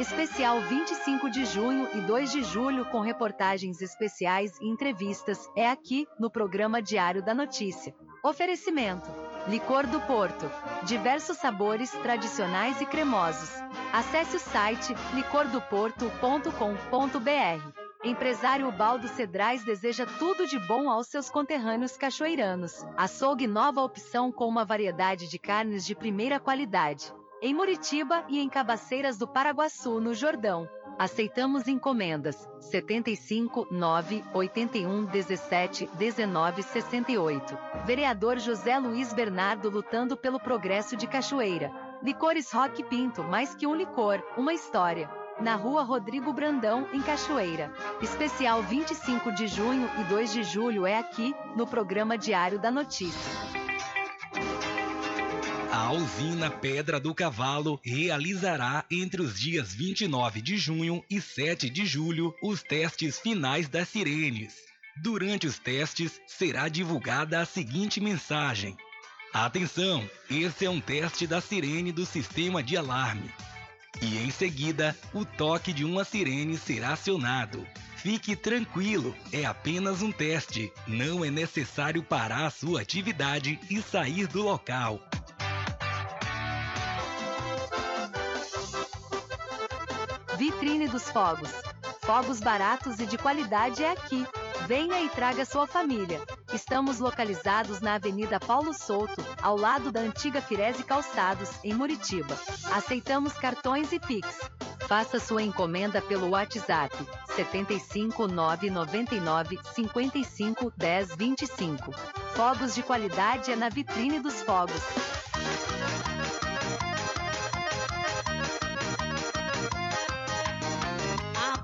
[0.00, 6.08] Especial 25 de junho e 2 de julho com reportagens especiais e entrevistas é aqui
[6.18, 7.94] no programa Diário da Notícia.
[8.24, 9.10] Oferecimento:
[9.46, 10.50] Licor do Porto.
[10.84, 13.50] Diversos sabores tradicionais e cremosos.
[13.92, 17.80] Acesse o site licordoporto.com.br.
[18.02, 22.86] Empresário Baldo Cedrais deseja tudo de bom aos seus conterrâneos cachoeiranos.
[22.96, 27.12] Açougue nova opção com uma variedade de carnes de primeira qualidade
[27.42, 30.68] em Muritiba e em Cabaceiras do Paraguaçu, no Jordão.
[30.98, 37.58] Aceitamos encomendas 75 9 81 17 19 68.
[37.86, 41.72] Vereador José Luiz Bernardo lutando pelo progresso de Cachoeira.
[42.02, 45.08] Licores Rock Pinto, mais que um licor, uma história.
[45.40, 47.72] Na rua Rodrigo Brandão, em Cachoeira.
[48.02, 53.49] Especial 25 de junho e 2 de julho é aqui, no programa Diário da Notícia.
[55.80, 61.86] A usina Pedra do Cavalo realizará entre os dias 29 de junho e 7 de
[61.86, 64.52] julho os testes finais das sirenes.
[65.02, 68.76] Durante os testes, será divulgada a seguinte mensagem:
[69.32, 73.32] Atenção, esse é um teste da sirene do sistema de alarme.
[74.02, 77.66] E em seguida, o toque de uma sirene será acionado.
[77.96, 80.70] Fique tranquilo, é apenas um teste.
[80.86, 85.09] Não é necessário parar a sua atividade e sair do local.
[90.40, 91.50] Vitrine dos Fogos.
[92.00, 94.26] Fogos baratos e de qualidade é aqui.
[94.66, 96.18] Venha e traga sua família.
[96.54, 102.34] Estamos localizados na Avenida Paulo Souto, ao lado da antiga Firese Calçados, em Muritiba.
[102.72, 104.40] Aceitamos cartões e Pix.
[104.88, 106.96] Faça sua encomenda pelo WhatsApp
[107.36, 111.92] 75 999 55 10 25.
[112.34, 115.19] Fogos de qualidade é na Vitrine dos Fogos.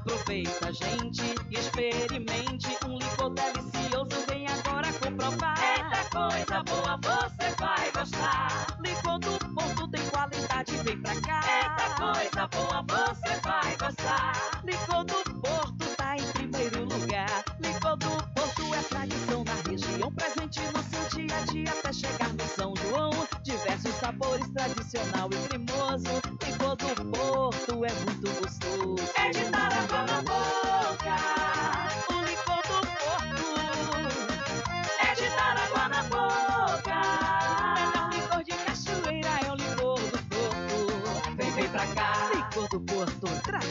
[0.06, 4.24] Aproveita, gente, experimente um licor delicioso.
[4.28, 5.58] Vem agora comprovar.
[5.60, 8.78] Eita coisa boa, você vai gostar.
[8.84, 11.40] Licor do Porto tem qualidade, vem pra cá.
[11.58, 14.62] Eita coisa boa, você vai gostar.
[14.64, 17.44] Licor do Porto tá em primeiro lugar.
[17.58, 22.32] Licor do Porto é tradição na região, presente no seu dia a dia até chegar
[22.32, 23.10] no São João.
[23.42, 26.22] Diversos sabores, tradicional e cremoso.
[26.46, 28.15] Licor do Porto é muito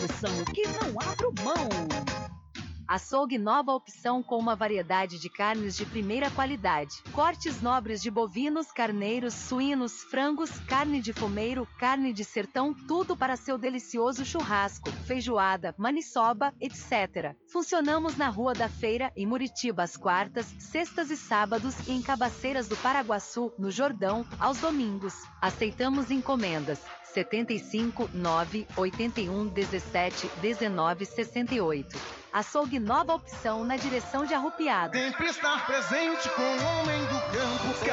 [0.06, 2.34] Tradição que não abro mão.
[2.88, 7.01] Açougue nova opção com uma variedade de carnes de primeira qualidade.
[7.11, 13.36] Cortes nobres de bovinos, carneiros, suínos, frangos, carne de fumeiro, carne de sertão, tudo para
[13.36, 17.36] seu delicioso churrasco, feijoada, maniçoba, etc.
[17.51, 22.67] Funcionamos na Rua da Feira, em Muritiba, às quartas, sextas e sábados e em Cabaceiras
[22.67, 25.15] do Paraguaçu, no Jordão, aos domingos.
[25.41, 26.79] Aceitamos encomendas
[27.15, 32.24] 75 9 81 17 19 68.
[32.36, 34.91] Açougue Nova Opção na direção de Arrupiado.
[34.91, 36.94] Sempre estar presente com o homem.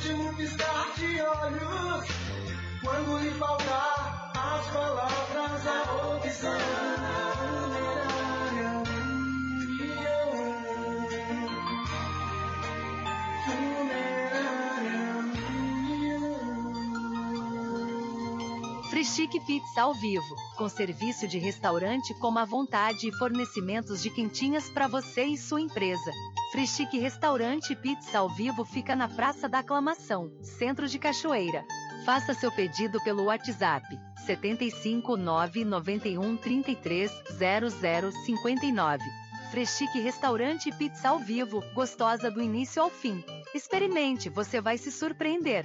[0.00, 2.08] Último piscar de olhos.
[2.82, 6.60] Quando lhe faltar as palavras, a opção.
[18.88, 24.68] Frischique Pizza ao vivo, com serviço de restaurante como à vontade e fornecimentos de quentinhas
[24.68, 26.10] para você e sua empresa.
[26.50, 31.64] Frischique Restaurante Pizza ao vivo fica na Praça da Aclamação, Centro de Cachoeira.
[32.04, 33.86] Faça seu pedido pelo WhatsApp
[34.26, 39.04] 75 991 33 00 59.
[39.52, 43.24] Freschique Restaurante Pizza ao vivo, gostosa do início ao fim.
[43.54, 45.64] Experimente, você vai se surpreender.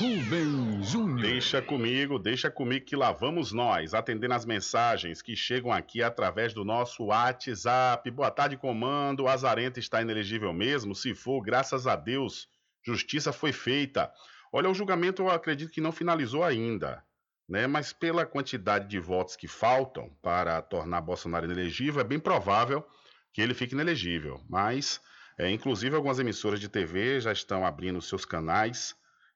[0.00, 1.20] Rubem Júnior.
[1.20, 6.52] Deixa comigo, deixa comigo que lá vamos nós, atendendo as mensagens que chegam aqui através
[6.52, 8.10] do nosso WhatsApp.
[8.10, 9.20] Boa tarde, comando.
[9.20, 10.92] O Azarento está inelegível mesmo?
[10.92, 12.48] Se for, graças a Deus,
[12.84, 14.10] justiça foi feita.
[14.52, 17.08] Olha, o julgamento eu acredito que não finalizou ainda
[17.50, 17.66] né?
[17.66, 22.86] Mas pela quantidade de votos que faltam para tornar Bolsonaro inelegível, é bem provável
[23.32, 24.40] que ele fique inelegível.
[24.48, 25.00] Mas,
[25.36, 28.94] é, inclusive, algumas emissoras de TV já estão abrindo seus canais,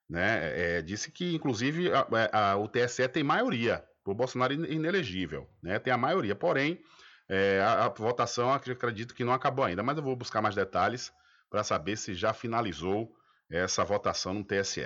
[0.09, 0.77] né?
[0.77, 5.77] É, disse que, inclusive, a, a, o TSE tem maioria para o Bolsonaro inelegível, né?
[5.77, 6.81] Tem a maioria, porém,
[7.27, 11.11] é, a, a votação acredito que não acabou ainda, mas eu vou buscar mais detalhes
[11.49, 13.13] para saber se já finalizou
[13.49, 14.85] essa votação no TSE.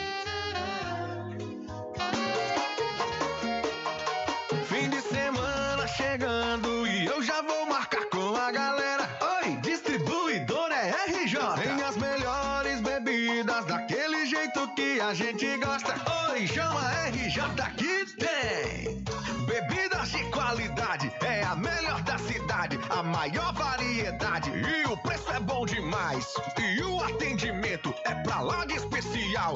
[18.21, 19.03] tem.
[19.45, 25.39] Bebidas de qualidade, é a melhor da cidade, a maior variedade e o preço é
[25.39, 26.33] bom demais.
[26.57, 29.55] E o atendimento é pra lá de especial.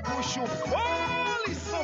[0.03, 0.96] Puxa o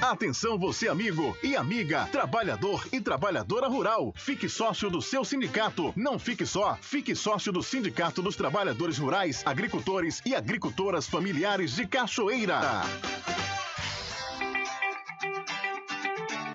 [0.00, 4.14] Atenção você amigo e amiga, trabalhador e trabalhadora rural.
[4.16, 5.92] Fique sócio do seu sindicato.
[5.96, 11.88] Não fique só, fique sócio do Sindicato dos Trabalhadores Rurais, Agricultores e Agricultoras Familiares de
[11.88, 12.60] Cachoeira.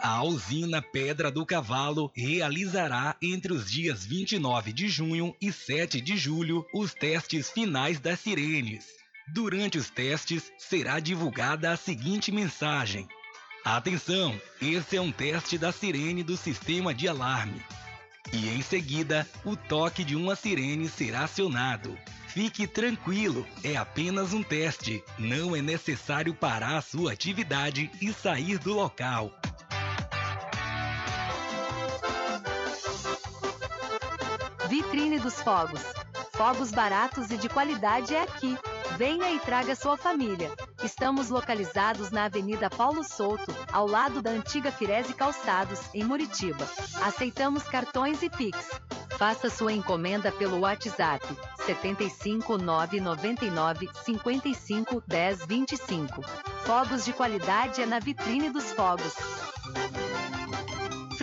[0.07, 6.15] A usina Pedra do Cavalo realizará entre os dias 29 de junho e 7 de
[6.15, 8.85] julho os testes finais das sirenes.
[9.27, 13.07] Durante os testes, será divulgada a seguinte mensagem:
[13.65, 17.59] Atenção, esse é um teste da sirene do sistema de alarme.
[18.31, 21.97] E em seguida, o toque de uma sirene será acionado.
[22.27, 25.03] Fique tranquilo, é apenas um teste.
[25.17, 29.35] Não é necessário parar sua atividade e sair do local.
[34.95, 35.81] Vitrine dos Fogos.
[36.31, 38.57] Fogos baratos e de qualidade é aqui.
[38.97, 40.49] Venha e traga sua família.
[40.85, 46.65] Estamos localizados na Avenida Paulo Souto, ao lado da antiga Firese Calçados, em Muritiba.
[47.03, 48.57] Aceitamos cartões e Pix.
[49.17, 51.27] Faça sua encomenda pelo WhatsApp
[51.65, 56.21] 75 999 55 10 25.
[56.63, 59.13] Fogos de qualidade é na Vitrine dos Fogos.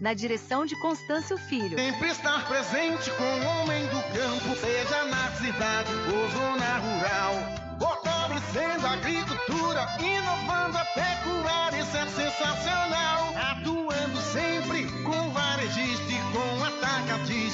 [0.00, 1.78] Na direção de Constâncio Filho.
[1.78, 7.34] Sempre estar presente com o homem do campo, seja na cidade ou zona rural.
[7.78, 13.34] Fortalecendo a agricultura, inovando a pecuária, isso é sensacional.
[13.50, 17.49] Atuando sempre com varejista e com atacadista,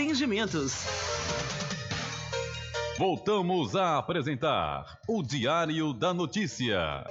[0.00, 0.86] Empreendimentos.
[2.96, 7.04] Voltamos a apresentar o Diário da Notícia.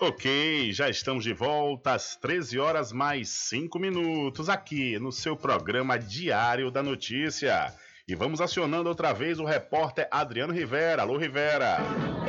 [0.00, 5.96] Ok, já estamos de volta às 13 horas mais 5 minutos aqui no seu programa
[5.96, 7.72] Diário da Notícia.
[8.08, 11.02] E vamos acionando outra vez o repórter Adriano Rivera.
[11.02, 11.78] Alô, Rivera.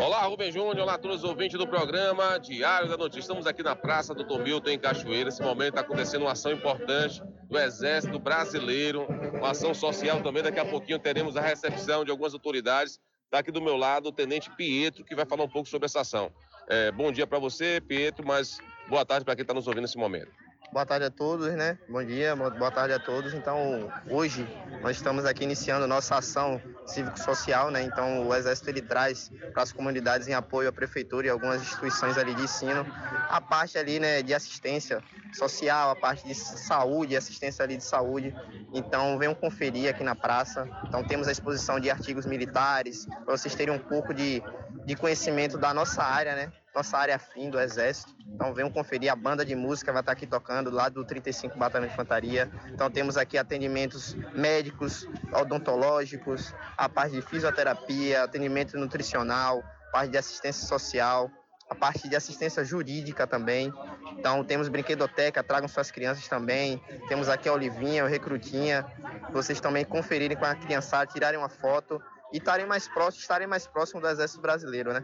[0.03, 0.79] Olá, Rubem Júnior.
[0.79, 3.19] Olá todos os ouvintes do programa Diário da Notícia.
[3.19, 5.25] Estamos aqui na Praça do Milton, em Cachoeira.
[5.25, 9.05] Nesse momento está acontecendo uma ação importante do Exército Brasileiro,
[9.35, 10.41] uma ação social também.
[10.41, 12.99] Daqui a pouquinho teremos a recepção de algumas autoridades.
[13.25, 16.01] Está aqui do meu lado o Tenente Pietro, que vai falar um pouco sobre essa
[16.01, 16.31] ação.
[16.67, 18.57] É, bom dia para você, Pietro, mas
[18.89, 20.31] boa tarde para quem está nos ouvindo nesse momento.
[20.71, 21.77] Boa tarde a todos, né?
[21.87, 23.33] Bom dia, boa tarde a todos.
[23.33, 24.45] Então, hoje
[24.81, 27.81] nós estamos aqui iniciando nossa ação cívico-social, né?
[27.83, 32.17] Então, o Exército ele traz para as comunidades em apoio à prefeitura e algumas instituições
[32.17, 32.85] ali de ensino
[33.29, 35.01] a parte ali, né, de assistência
[35.33, 38.35] social, a parte de saúde, assistência ali de saúde.
[38.73, 40.67] Então, venham conferir aqui na praça.
[40.87, 44.43] Então, temos a exposição de artigos militares, para vocês terem um pouco de,
[44.85, 46.51] de conhecimento da nossa área, né?
[46.77, 48.15] Nossa área fim do Exército.
[48.27, 51.87] Então venham conferir, a banda de música vai estar aqui tocando lá do 35 Batalhão
[51.87, 52.51] de Infantaria.
[52.71, 60.67] Então temos aqui atendimentos médicos, odontológicos, a parte de fisioterapia, atendimento nutricional, parte de assistência
[60.67, 61.31] social,
[61.67, 63.73] a parte de assistência jurídica também.
[64.11, 66.79] Então temos brinquedoteca, tragam suas crianças também.
[67.07, 68.85] Temos aqui a Olivinha, o Recrutinha,
[69.31, 71.99] vocês também conferirem com a criançada, tirarem uma foto
[72.31, 75.03] e estarem mais próximos, estarem mais próximos do Exército Brasileiro, né?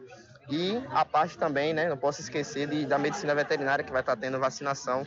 [0.49, 4.15] E a parte também, né, não posso esquecer de, da medicina veterinária, que vai estar
[4.15, 5.05] tendo vacinação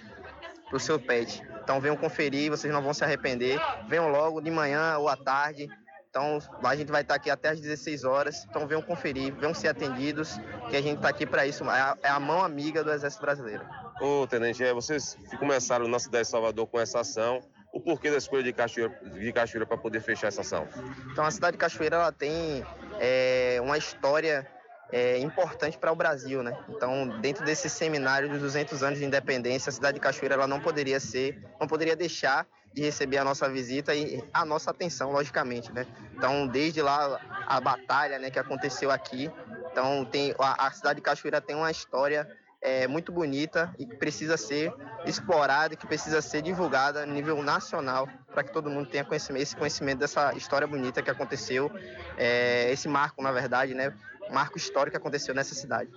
[0.68, 1.43] para o seu pet.
[1.62, 3.61] Então venham conferir, vocês não vão se arrepender.
[3.89, 5.68] Venham logo de manhã ou à tarde.
[6.09, 8.47] Então a gente vai estar aqui até às 16 horas.
[8.49, 10.39] Então venham conferir, venham ser atendidos,
[10.70, 11.64] que a gente está aqui para isso.
[11.64, 13.64] É a, é a, mão amiga do Exército Brasileiro.
[14.01, 17.41] Ô, Tenente, é, vocês começaram na cidade de Salvador com essa ação.
[17.72, 20.66] O porquê da escolha de Cachoeira, de Cachoeira para poder fechar essa ação?
[21.12, 22.64] Então a cidade de Cachoeira ela tem
[22.99, 24.49] é, uma história
[24.93, 26.57] é, importante para o Brasil, né?
[26.68, 30.61] Então, dentro desse seminário dos 200 anos de independência, a cidade de Cachoeira ela não
[30.61, 35.72] poderia ser, não poderia deixar de receber a nossa visita e a nossa atenção, logicamente,
[35.72, 35.87] né?
[36.14, 39.30] Então, desde lá a batalha, né, que aconteceu aqui,
[39.72, 42.28] então tem a, a cidade de Cachoeira tem uma história
[42.61, 44.72] é, muito bonita e que precisa ser
[45.05, 49.57] explorada que precisa ser divulgada a nível nacional para que todo mundo tenha conhecimento, esse
[49.57, 51.70] conhecimento dessa história bonita que aconteceu,
[52.18, 53.95] é, esse marco, na verdade, né,
[54.30, 55.90] marco histórico que aconteceu nessa cidade.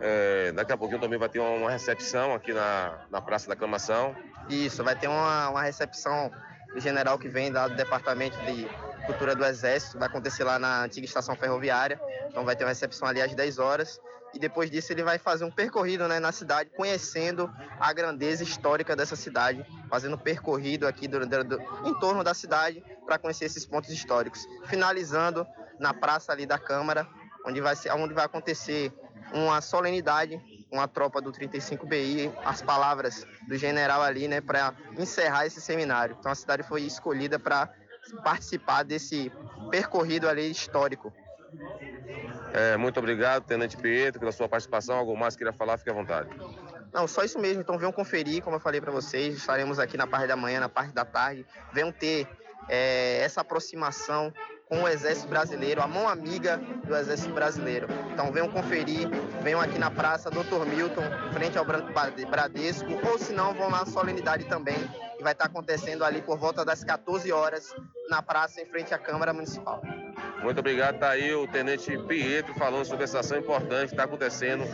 [0.00, 4.14] É, daqui a pouquinho também vai ter uma recepção aqui na, na Praça da Aclamação.
[4.48, 6.30] Isso, vai ter uma, uma recepção
[6.72, 8.68] do general que vem do Departamento de
[9.06, 13.08] Cultura do Exército, vai acontecer lá na antiga estação ferroviária, então vai ter uma recepção
[13.08, 14.00] ali às 10 horas,
[14.32, 18.94] e depois disso ele vai fazer um percorrido né, na cidade, conhecendo a grandeza histórica
[18.94, 23.46] dessa cidade, fazendo um percorrido aqui do, do, do, em torno da cidade para conhecer
[23.46, 24.46] esses pontos históricos.
[24.66, 25.44] Finalizando
[25.80, 27.08] na praça ali da Câmara,
[27.46, 28.92] onde vai, ser, onde vai acontecer
[29.32, 35.46] uma solenidade com a tropa do 35BI, as palavras do general ali, né, para encerrar
[35.46, 36.16] esse seminário.
[36.18, 37.68] Então a cidade foi escolhida para
[38.22, 39.30] participar desse
[39.70, 41.12] percorrido ali histórico.
[42.52, 44.96] É, muito obrigado, Tenente Pietro, pela sua participação.
[44.96, 46.28] Algo mais queria falar, fique à vontade.
[46.92, 47.60] Não, só isso mesmo.
[47.60, 49.36] Então venham conferir, como eu falei para vocês.
[49.36, 51.46] Estaremos aqui na parte da manhã, na parte da tarde.
[51.72, 52.26] Venham ter
[52.70, 54.32] é, essa aproximação
[54.66, 56.56] com o Exército Brasileiro, a mão amiga
[56.86, 57.88] do Exército Brasileiro.
[58.12, 59.08] Então venham conferir,
[59.42, 60.64] venham aqui na Praça Dr.
[60.64, 61.02] Milton,
[61.32, 61.92] frente ao Branco
[62.30, 64.78] Bradesco, ou se não, vão lá na Solenidade também,
[65.16, 67.74] que vai estar acontecendo ali por volta das 14 horas,
[68.08, 69.82] na praça em frente à Câmara Municipal.
[70.40, 71.00] Muito obrigado.
[71.00, 74.64] Tá aí o Tenente Pietro falando sobre essa ação importante que está acontecendo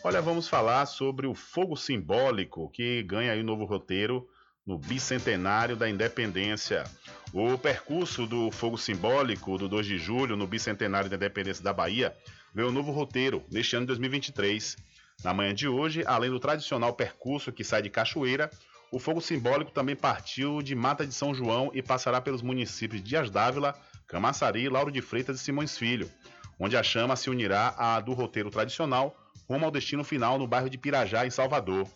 [0.04, 4.28] Olha, vamos falar sobre o fogo simbólico que ganha aí um novo roteiro
[4.66, 6.84] no bicentenário da independência.
[7.32, 12.14] O percurso do fogo simbólico do 2 de julho no bicentenário da independência da Bahia
[12.54, 14.76] ganhou um novo roteiro neste ano de 2023.
[15.24, 18.50] Na manhã de hoje, além do tradicional percurso que sai de Cachoeira,
[18.90, 23.08] o fogo simbólico também partiu de Mata de São João e passará pelos municípios de
[23.08, 23.74] Dias Dávila,
[24.06, 26.10] Camaçari, Lauro de Freitas e Simões Filho,
[26.58, 29.16] onde a chama se unirá à do roteiro tradicional
[29.48, 31.88] rumo ao destino final no bairro de Pirajá, em Salvador.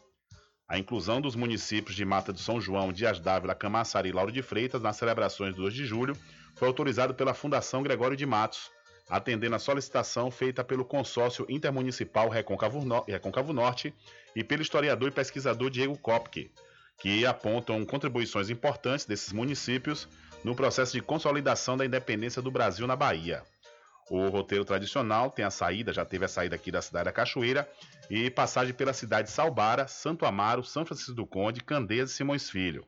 [0.69, 4.43] A inclusão dos municípios de Mata de São João, Dias Dávila, Camaçari e Lauro de
[4.43, 6.17] Freitas nas celebrações do 2 de julho
[6.57, 8.71] foi autorizado pela Fundação Gregório de Matos,
[9.09, 13.95] atendendo a solicitação feita pelo Consórcio Intermunicipal Recôncavo, no Recôncavo Norte
[14.35, 16.51] e pelo historiador e pesquisador Diego Kopke,
[16.99, 20.09] que apontam contribuições importantes desses municípios
[20.43, 23.43] no processo de consolidação da independência do Brasil na Bahia.
[24.09, 27.69] O roteiro tradicional tem a saída, já teve a saída aqui da cidade da Cachoeira
[28.09, 32.49] e passagem pela cidade de Salbara, Santo Amaro, São Francisco do Conde, Candeias e Simões
[32.49, 32.87] Filho.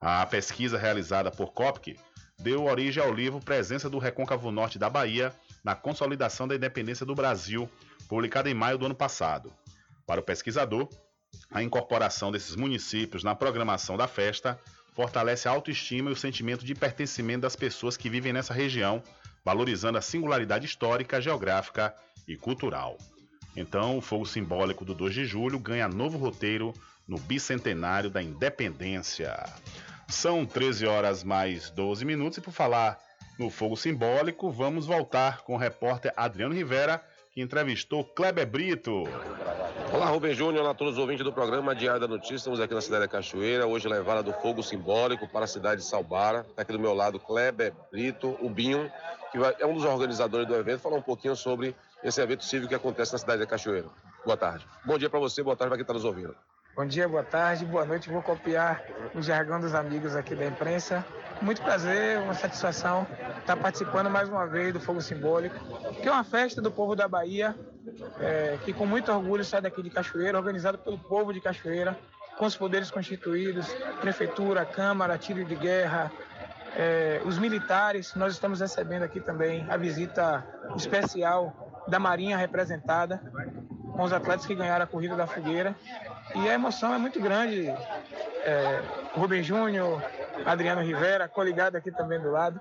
[0.00, 1.98] A pesquisa realizada por Kopke
[2.38, 5.32] deu origem ao livro Presença do Recôncavo Norte da Bahia
[5.62, 7.68] na Consolidação da Independência do Brasil,
[8.08, 9.52] publicado em maio do ano passado.
[10.06, 10.88] Para o pesquisador,
[11.50, 14.58] a incorporação desses municípios na programação da festa
[14.92, 19.02] fortalece a autoestima e o sentimento de pertencimento das pessoas que vivem nessa região,
[19.44, 21.94] valorizando a singularidade histórica, geográfica
[22.26, 22.98] e cultural.
[23.56, 26.72] Então, o fogo simbólico do 2 de julho ganha novo roteiro
[27.06, 29.34] no bicentenário da independência.
[30.08, 32.98] São 13 horas mais 12 minutos e por falar
[33.38, 37.02] no fogo simbólico, vamos voltar com o repórter Adriano Rivera,
[37.32, 39.04] que entrevistou Kleber Brito.
[39.92, 42.36] Olá, Rubem Júnior, olá a todos os ouvintes do programa Diário da Notícia.
[42.36, 45.86] Estamos aqui na cidade da Cachoeira, hoje levada do fogo simbólico para a cidade de
[45.86, 46.46] Salbara.
[46.48, 48.90] Está aqui do meu lado Kleber Brito, o Binho,
[49.30, 51.74] que é um dos organizadores do evento, falar um pouquinho sobre
[52.04, 53.88] esse evento cívico que acontece na cidade da Cachoeira.
[54.24, 54.66] Boa tarde.
[54.84, 56.36] Bom dia para você, boa tarde para quem está nos ouvindo.
[56.74, 58.08] Bom dia, boa tarde, boa noite.
[58.08, 58.82] Vou copiar
[59.14, 61.04] o jargão dos amigos aqui da imprensa.
[61.42, 63.06] Muito prazer, uma satisfação
[63.38, 65.54] estar participando mais uma vez do Fogo Simbólico,
[66.00, 67.54] que é uma festa do povo da Bahia,
[68.18, 71.98] é, que com muito orgulho sai daqui de Cachoeira, organizado pelo povo de Cachoeira,
[72.38, 73.66] com os poderes constituídos,
[74.00, 76.10] prefeitura, câmara, tiro de guerra,
[76.74, 78.14] é, os militares.
[78.14, 80.42] Nós estamos recebendo aqui também a visita
[80.74, 83.20] especial da Marinha representada,
[83.92, 85.74] com os atletas que ganharam a corrida da fogueira.
[86.34, 87.68] E a emoção é muito grande.
[87.68, 88.82] É,
[89.14, 90.02] Rubem Júnior,
[90.44, 92.60] Adriano Rivera, coligado aqui também do lado.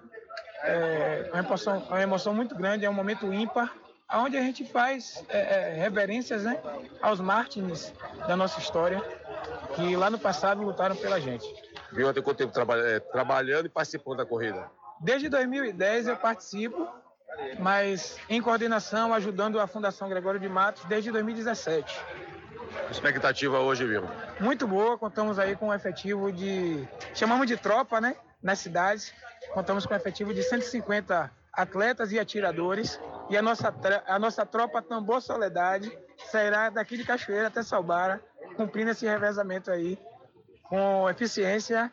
[0.63, 3.73] É uma emoção, uma emoção muito grande, é um momento ímpar,
[4.13, 6.59] onde a gente faz é, é, reverências né,
[7.01, 7.93] aos mártires
[8.27, 9.01] da nossa história,
[9.75, 11.47] que lá no passado lutaram pela gente.
[11.91, 14.69] Viu até quanto tempo trabalha, é, trabalhando e participando da corrida?
[14.99, 16.87] Desde 2010 eu participo,
[17.59, 21.99] mas em coordenação, ajudando a Fundação Gregório de Matos desde 2017.
[22.89, 24.03] Expectativa hoje, viu?
[24.39, 26.87] Muito boa, contamos aí com um efetivo de.
[27.13, 28.15] chamamos de tropa, né?
[28.41, 29.13] Nas cidades.
[29.53, 32.99] Contamos com um efetivo de 150 atletas e atiradores.
[33.29, 33.73] E a nossa,
[34.07, 35.97] a nossa tropa Tambor Soledade
[36.29, 38.21] sairá daqui de Cachoeira até Salbara,
[38.55, 39.97] cumprindo esse revezamento aí
[40.63, 41.91] com eficiência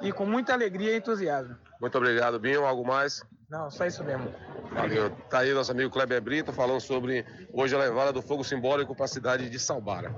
[0.00, 1.56] e com muita alegria e entusiasmo.
[1.80, 2.64] Muito obrigado, Binho.
[2.64, 3.24] Algo mais?
[3.50, 4.32] Não, só isso mesmo.
[4.72, 5.10] Valeu.
[5.28, 9.06] Tá aí nosso amigo Kleber Brito falando sobre hoje a levada do fogo simbólico para
[9.06, 10.14] a cidade de Salbara.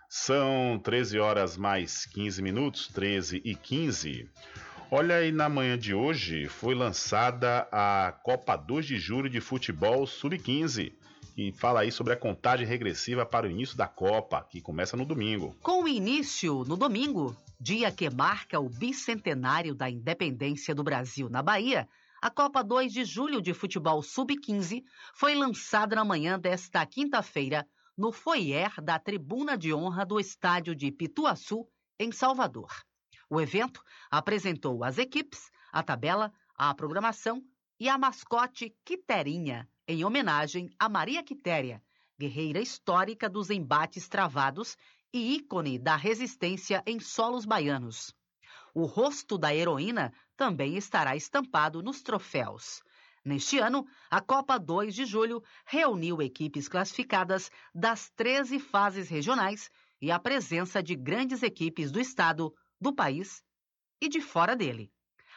[0.09, 4.27] São 13 horas mais 15 minutos, 13 e 15.
[4.89, 10.07] Olha aí, na manhã de hoje foi lançada a Copa 2 de Julho de Futebol
[10.07, 10.93] Sub-15.
[11.37, 15.05] E fala aí sobre a contagem regressiva para o início da Copa, que começa no
[15.05, 15.53] domingo.
[15.61, 21.43] Com o início no domingo, dia que marca o bicentenário da independência do Brasil na
[21.43, 21.89] Bahia,
[22.21, 24.83] a Copa 2 de Julho de Futebol Sub-15
[25.13, 27.67] foi lançada na manhã desta quinta-feira
[27.97, 31.67] no foyer da Tribuna de Honra do Estádio de Pituaçu,
[31.99, 32.69] em Salvador.
[33.29, 37.43] O evento apresentou as equipes, a tabela, a programação
[37.79, 41.81] e a mascote Quiterinha, em homenagem a Maria Quitéria,
[42.17, 44.77] guerreira histórica dos embates travados
[45.13, 48.13] e ícone da resistência em solos baianos.
[48.73, 52.81] O rosto da heroína também estará estampado nos troféus.
[53.23, 59.69] Neste ano, a Copa 2 de Julho reuniu equipes classificadas das 13 fases regionais
[60.01, 63.43] e a presença de grandes equipes do estado, do país
[64.01, 64.91] e de fora dele,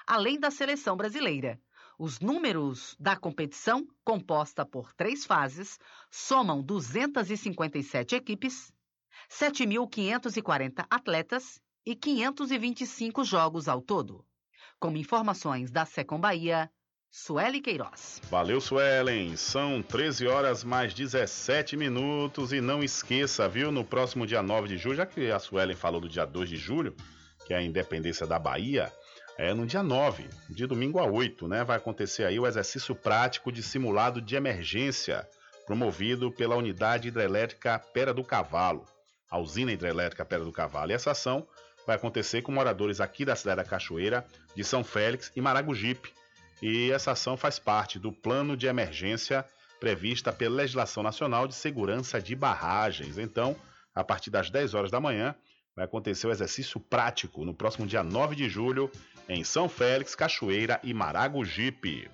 [0.06, 1.60] além da seleção brasileira.
[1.98, 8.72] Os números da competição, composta por três fases, somam 257 equipes,
[9.28, 14.24] 7.540 atletas e 525 jogos ao todo.
[14.78, 16.70] Com informações da Secom Bahia,
[17.10, 18.22] Sueli Queiroz.
[18.30, 19.34] Valeu, Suelen.
[19.36, 22.52] São 13 horas mais 17 minutos.
[22.52, 26.00] E não esqueça, viu, no próximo dia 9 de julho, já que a Suelen falou
[26.00, 26.94] do dia 2 de julho,
[27.44, 28.92] que é a independência da Bahia,
[29.38, 31.62] é no dia 9, de domingo a 8, né?
[31.62, 35.28] Vai acontecer aí o exercício prático de simulado de emergência,
[35.64, 38.84] promovido pela Unidade Hidrelétrica Pera do Cavalo,
[39.30, 40.90] a usina hidrelétrica Pera do Cavalo.
[40.90, 41.46] E essa ação
[41.86, 44.26] vai acontecer com moradores aqui da cidade da Cachoeira,
[44.56, 46.12] de São Félix e Maragogipe.
[46.60, 49.44] E essa ação faz parte do plano de emergência
[49.78, 53.16] prevista pela legislação nacional de segurança de barragens.
[53.18, 53.54] Então,
[53.94, 55.32] a partir das 10 horas da manhã,
[55.76, 58.90] vai acontecer o exercício prático no próximo dia 9 de julho
[59.28, 62.10] em São Félix, Cachoeira e Maragogipe.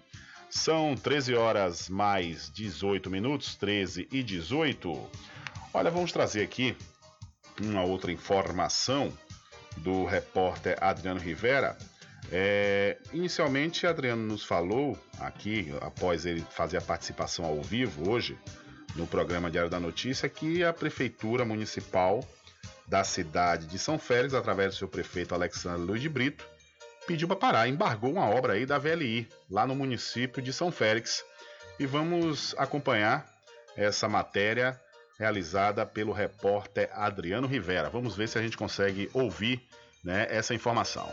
[0.50, 5.10] São 13 horas mais 18 minutos, 13 e 18.
[5.72, 6.76] Olha, vamos trazer aqui
[7.60, 9.12] uma outra informação
[9.78, 11.76] do repórter Adriano Rivera.
[12.30, 18.38] É, inicialmente, Adriano nos falou aqui, após ele fazer a participação ao vivo hoje
[18.96, 22.26] no programa Diário da Notícia, que a Prefeitura Municipal
[22.86, 26.46] da cidade de São Félix, através do seu prefeito Alexandre Luiz de Brito,
[27.06, 31.24] pediu para parar, embargou uma obra aí da VLI, lá no município de São Félix.
[31.78, 33.26] E vamos acompanhar
[33.76, 34.80] essa matéria
[35.18, 37.88] realizada pelo repórter Adriano Rivera.
[37.88, 39.62] Vamos ver se a gente consegue ouvir
[40.02, 41.08] né, essa informação.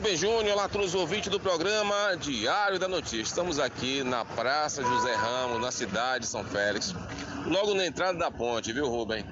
[0.00, 3.20] Rubem Júnior, olá a todos os ouvintes do programa Diário da Notícia.
[3.20, 6.94] Estamos aqui na Praça José Ramos, na cidade de São Félix,
[7.44, 9.26] logo na entrada da ponte, viu, Rubem?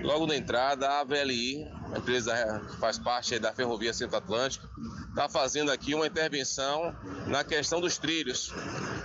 [0.00, 4.66] Logo na entrada, a AVLI, a empresa que faz parte da Ferrovia Centro Atlântico,
[5.10, 6.96] está fazendo aqui uma intervenção
[7.26, 8.50] na questão dos trilhos,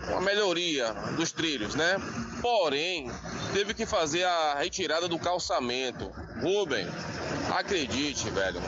[0.07, 1.97] uma melhoria dos trilhos, né?
[2.41, 3.11] Porém,
[3.51, 6.09] teve que fazer a retirada do calçamento.
[6.41, 6.87] Rubem,
[7.53, 8.61] acredite, velho,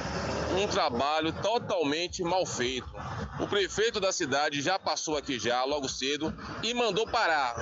[0.57, 2.87] um trabalho totalmente mal feito.
[3.39, 6.33] O prefeito da cidade já passou aqui já logo cedo
[6.63, 7.55] e mandou parar.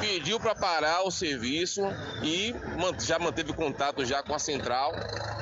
[0.00, 1.82] Pediu para parar o serviço
[2.22, 2.54] e
[3.00, 4.92] já manteve contato já com a central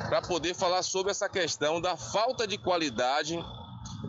[0.08, 3.38] para poder falar sobre essa questão da falta de qualidade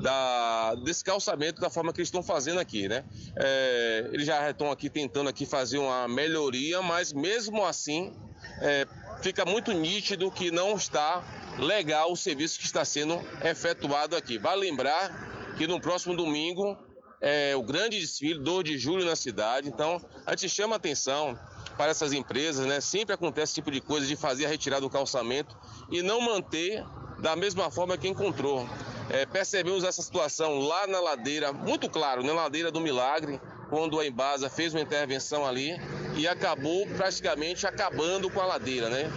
[0.02, 3.04] da, desse calçamento da forma que eles estão fazendo aqui, né?
[3.36, 8.14] É, eles já estão aqui tentando aqui fazer uma melhoria, mas mesmo assim
[8.62, 8.88] é,
[9.22, 11.24] fica muito nítido que não está
[11.58, 14.38] legal o serviço que está sendo efetuado aqui.
[14.38, 16.78] Vale lembrar que no próximo domingo
[17.22, 21.38] é o grande desfile 2 de julho na cidade, então a gente chama atenção
[21.76, 22.80] para essas empresas, né?
[22.82, 25.58] Sempre acontece esse tipo de coisa de fazer a retirada do calçamento
[25.90, 26.84] e não manter
[27.20, 28.68] da mesma forma que encontrou.
[29.10, 34.06] É, percebemos essa situação lá na ladeira, muito claro, na ladeira do Milagre, quando a
[34.06, 35.72] Embasa fez uma intervenção ali
[36.20, 39.10] e acabou praticamente acabando com a ladeira, né?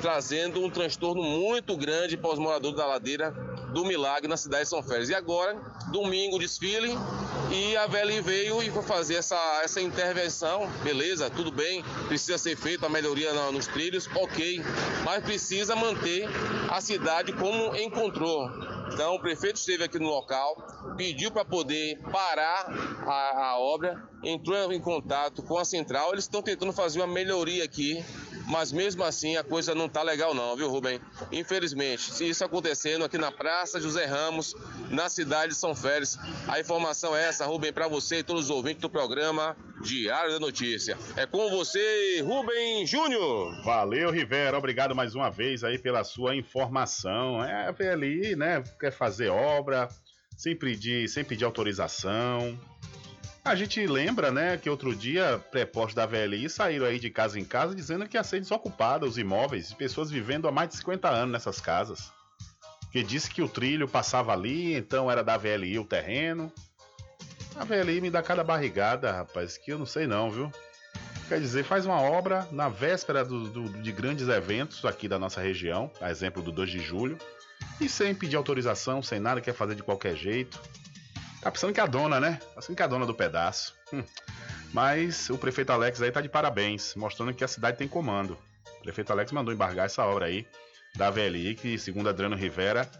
[0.00, 3.30] Trazendo um transtorno muito grande para os moradores da ladeira
[3.72, 5.08] do Milagre na cidade de São Félix.
[5.08, 5.56] E agora,
[5.90, 6.94] domingo, desfile
[7.50, 12.56] e a VLI veio e foi fazer essa, essa intervenção, beleza, tudo bem, precisa ser
[12.56, 14.62] feita a melhoria nos trilhos, ok,
[15.04, 16.28] mas precisa manter
[16.68, 18.77] a cidade como encontrou.
[18.92, 20.56] Então o prefeito esteve aqui no local,
[20.96, 22.66] pediu para poder parar
[23.06, 27.64] a, a obra, entrou em contato com a central, eles estão tentando fazer uma melhoria
[27.64, 28.04] aqui
[28.48, 31.00] mas mesmo assim a coisa não tá legal não, viu, Rubem?
[31.30, 34.54] Infelizmente, se isso acontecendo aqui na Praça José Ramos,
[34.90, 36.18] na cidade de São Félix,
[36.48, 40.40] a informação é essa, Rubem, para você e todos os ouvintes do programa Diário da
[40.40, 40.96] Notícia.
[41.14, 43.62] É com você, Rubem Júnior.
[43.62, 44.56] Valeu, Rivera.
[44.56, 47.44] Obrigado mais uma vez aí pela sua informação.
[47.44, 49.88] É, a VLI, né, quer fazer obra,
[50.36, 52.58] sem pedir, sem pedir autorização.
[53.48, 57.44] A gente lembra, né, que outro dia, prepostos da VLI saíram aí de casa em
[57.46, 61.32] casa dizendo que ia ser desocupada os imóveis, pessoas vivendo há mais de 50 anos
[61.32, 62.12] nessas casas.
[62.92, 66.52] Que disse que o trilho passava ali, então era da VLI o terreno.
[67.56, 70.52] A VLI me dá cada barrigada, rapaz, que eu não sei não, viu?
[71.26, 75.40] Quer dizer, faz uma obra na véspera do, do, de grandes eventos aqui da nossa
[75.40, 77.16] região, a exemplo do 2 de julho,
[77.80, 80.60] e sem pedir autorização, sem nada, quer fazer de qualquer jeito.
[81.40, 82.38] Tá pensando que é a dona, né?
[82.40, 83.74] Tá pensando que é a dona do pedaço.
[83.92, 84.02] Hum.
[84.72, 88.36] Mas o prefeito Alex aí tá de parabéns, mostrando que a cidade tem comando.
[88.78, 90.46] O prefeito Alex mandou embargar essa obra aí
[90.96, 92.90] da VLI, que, segundo Adriano Rivera,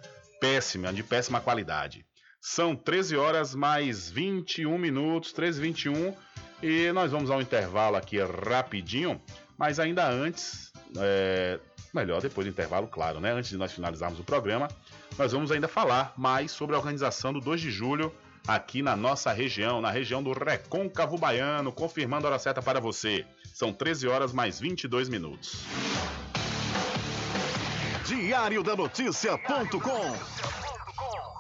[0.41, 2.07] péssima, de péssima qualidade.
[2.41, 6.15] São 13 horas mais 21 minutos, 13 e 21,
[6.63, 9.21] e nós vamos ao intervalo aqui rapidinho,
[9.57, 11.59] mas ainda antes, é,
[11.93, 13.33] melhor depois do intervalo, claro, né?
[13.33, 14.69] Antes de nós finalizarmos o programa,
[15.19, 18.15] nós vamos ainda falar mais sobre a organização do 2 de julho
[18.49, 23.27] aqui na nossa região, na região do Recôncavo Baiano, confirmando a hora certa para você.
[23.53, 25.67] São 13 horas mais 22 minutos.
[28.07, 30.68] Diário da Notícia.com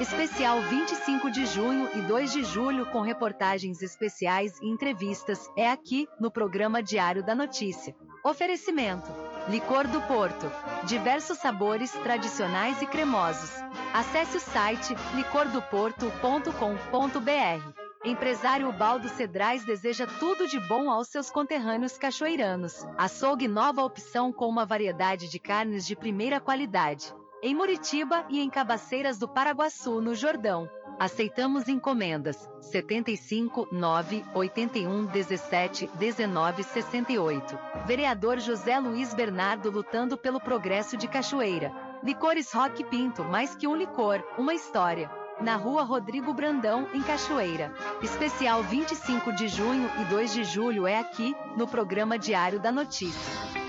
[0.00, 6.08] Especial 25 de junho e 2 de julho com reportagens especiais e entrevistas é aqui
[6.18, 7.94] no programa Diário da Notícia.
[8.24, 9.12] Oferecimento:
[9.50, 10.50] Licor do Porto,
[10.86, 13.50] diversos sabores tradicionais e cremosos.
[13.92, 17.80] Acesse o site licordoporto.com.br.
[18.02, 22.86] Empresário Baldo Cedrais deseja tudo de bom aos seus conterrâneos cachoeiranos.
[22.96, 28.50] Açougue nova opção com uma variedade de carnes de primeira qualidade em Muritiba e em
[28.50, 30.68] Cabaceiras do Paraguaçu, no Jordão.
[30.98, 37.58] Aceitamos encomendas 75 9 81 17 19 68.
[37.86, 41.72] Vereador José Luiz Bernardo lutando pelo progresso de Cachoeira.
[42.02, 45.10] Licores Rock Pinto, mais que um licor, uma história.
[45.40, 47.72] Na rua Rodrigo Brandão, em Cachoeira.
[48.02, 53.59] Especial 25 de junho e 2 de julho é aqui, no programa Diário da Notícia.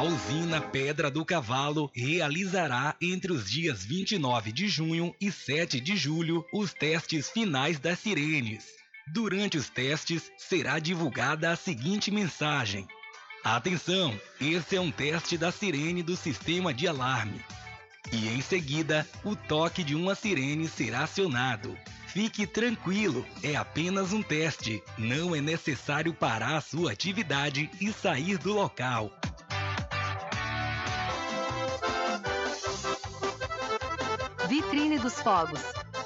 [0.00, 5.94] A usina Pedra do Cavalo realizará entre os dias 29 de junho e 7 de
[5.94, 8.64] julho os testes finais das sirenes.
[9.12, 12.88] Durante os testes, será divulgada a seguinte mensagem:
[13.44, 17.44] Atenção, esse é um teste da sirene do sistema de alarme.
[18.10, 21.76] E em seguida, o toque de uma sirene será acionado.
[22.06, 24.82] Fique tranquilo, é apenas um teste.
[24.96, 29.12] Não é necessário parar a sua atividade e sair do local.
[34.70, 35.60] Vitrine dos Fogos.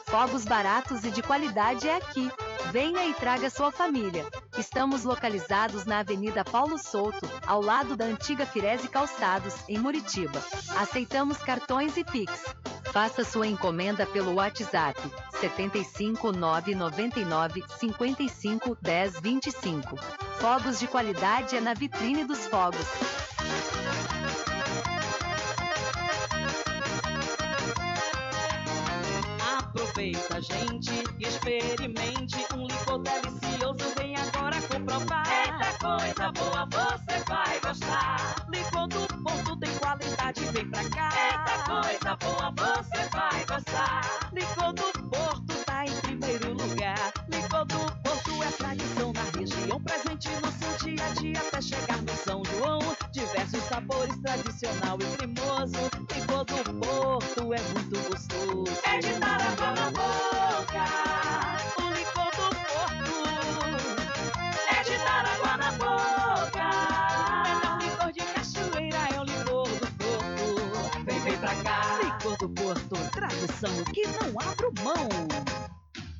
[0.06, 2.30] Fogos baratos e de qualidade é aqui.
[2.72, 4.24] Venha e traga sua família.
[4.56, 10.42] Estamos localizados na Avenida Paulo Souto, ao lado da antiga Firese Calçados, em Muritiba.
[10.78, 12.32] Aceitamos cartões e Pix.
[12.90, 14.98] Faça sua encomenda pelo WhatsApp
[15.38, 19.96] 75 999 55 10 25.
[20.40, 22.86] Fogos de qualidade é na Vitrine dos Fogos.
[29.94, 30.90] Aproveita, gente,
[31.20, 33.94] experimente um licor delicioso.
[33.96, 35.24] Vem agora comprovar.
[35.30, 38.46] Eita coisa boa, você vai gostar.
[38.50, 41.10] Licor do Porto tem qualidade, vem pra cá.
[41.14, 44.30] Eita coisa boa, você vai gostar.
[44.32, 47.12] Licor do Porto tá em primeiro lugar.
[47.28, 52.02] Licor do Porto é tradição na região, presente no seu dia a dia até chegar
[52.02, 52.33] no São
[53.54, 55.78] Diversos sabores, tradicional e cremoso.
[56.12, 58.64] Licor do Porto é muito gostoso.
[58.84, 60.84] É de água na boca.
[61.78, 63.14] O licor do Porto
[64.68, 66.66] é de dar água na boca.
[67.46, 71.04] Melhor licor de cachoeira é o licor do Porto.
[71.04, 72.00] Vem, vem pra cá.
[72.02, 75.73] Licor do Porto, tradição que não abro mão.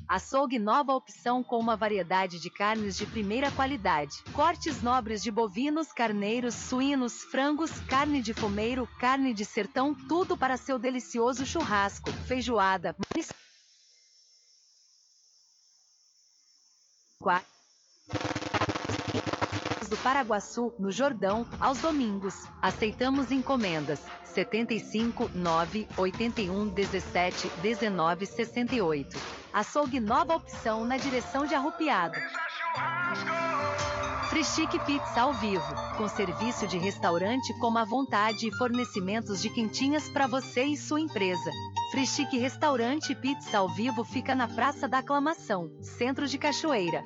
[0.07, 4.23] Açougue nova opção com uma variedade de carnes de primeira qualidade.
[4.33, 10.57] Cortes nobres de bovinos, carneiros, suínos, frangos, carne de fumeiro, carne de sertão, tudo para
[10.57, 12.95] seu delicioso churrasco, feijoada,
[19.85, 19.89] manis...
[19.89, 22.33] do Paraguaçu, no Jordão, aos domingos.
[22.61, 23.99] Aceitamos encomendas.
[24.23, 29.17] 75 9 81 17 19 68.
[29.53, 32.17] Açougue nova opção na direção de Arrupiado.
[34.29, 40.09] Frischique Pizza ao vivo, com serviço de restaurante com a vontade e fornecimentos de quentinhas
[40.09, 41.51] para você e sua empresa.
[41.91, 47.05] Frischique Restaurante Pizza ao vivo fica na Praça da Aclamação, Centro de Cachoeira.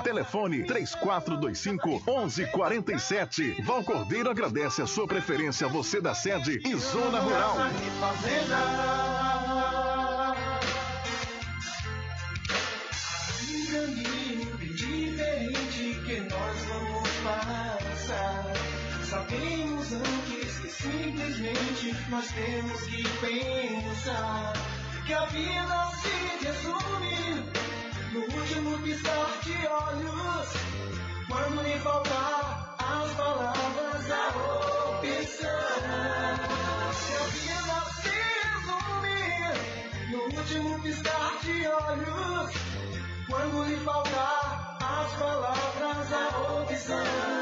[0.01, 3.61] Telefone 3425 1147.
[3.63, 7.57] Val Cordeiro agradece a sua preferência, você da sede e Zona Rural.
[19.03, 24.53] Sabemos antes que simplesmente nós temos que pensar
[25.05, 27.51] que a vida se resume
[28.11, 30.47] no último piscar de olhos.
[31.29, 34.27] Quando lhe faltar as palavras, a
[34.89, 35.71] opção.
[37.07, 39.21] Que a vida se resume
[40.11, 42.51] no último piscar de olhos.
[43.29, 47.41] Quando lhe faltar as palavras, a opção.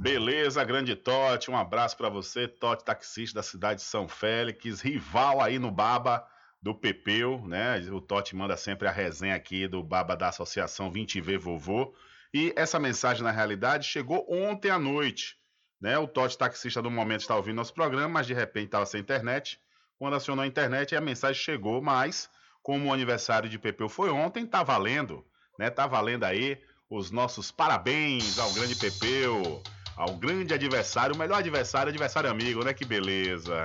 [0.00, 5.40] Beleza, grande Totti, um abraço para você, Totti, taxista da cidade de São Félix, rival
[5.40, 6.24] aí no Baba
[6.62, 7.78] do Pepeu, né?
[7.90, 11.94] O Totti manda sempre a resenha aqui do Baba da Associação 20V Vovô.
[12.32, 15.36] E essa mensagem, na realidade, chegou ontem à noite.
[15.80, 15.96] Né?
[15.98, 19.60] O Totti, taxista do momento, está ouvindo nosso programa, mas de repente estava sem internet.
[19.98, 22.30] Quando acionou a internet, a mensagem chegou, mas
[22.62, 25.24] como o aniversário de Pepeu foi ontem, tá valendo,
[25.58, 25.70] né?
[25.70, 26.58] Tá valendo aí
[26.88, 29.62] os nossos parabéns ao grande Pepeu,
[29.96, 32.72] ao grande adversário, o melhor adversário, adversário amigo, né?
[32.72, 33.64] Que beleza.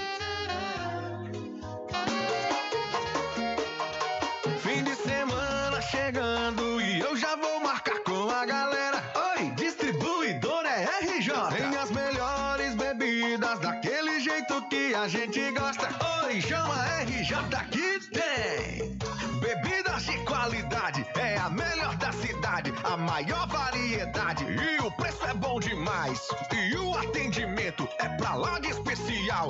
[15.01, 15.89] a gente gosta.
[16.25, 17.35] Oi, chama RJ
[17.71, 18.97] que tem.
[19.39, 25.33] Bebidas de qualidade, é a melhor da cidade, a maior variedade e o preço é
[25.33, 26.27] bom demais.
[26.53, 29.49] E o atendimento é pra lá de especial.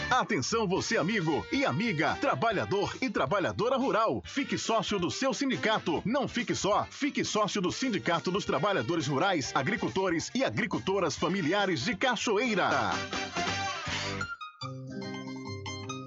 [0.09, 4.23] Atenção você amigo e amiga, trabalhador e trabalhadora rural.
[4.25, 6.01] Fique sócio do seu sindicato.
[6.03, 11.95] Não fique só, fique sócio do Sindicato dos Trabalhadores Rurais, Agricultores e Agricultoras Familiares de
[11.95, 12.93] Cachoeira.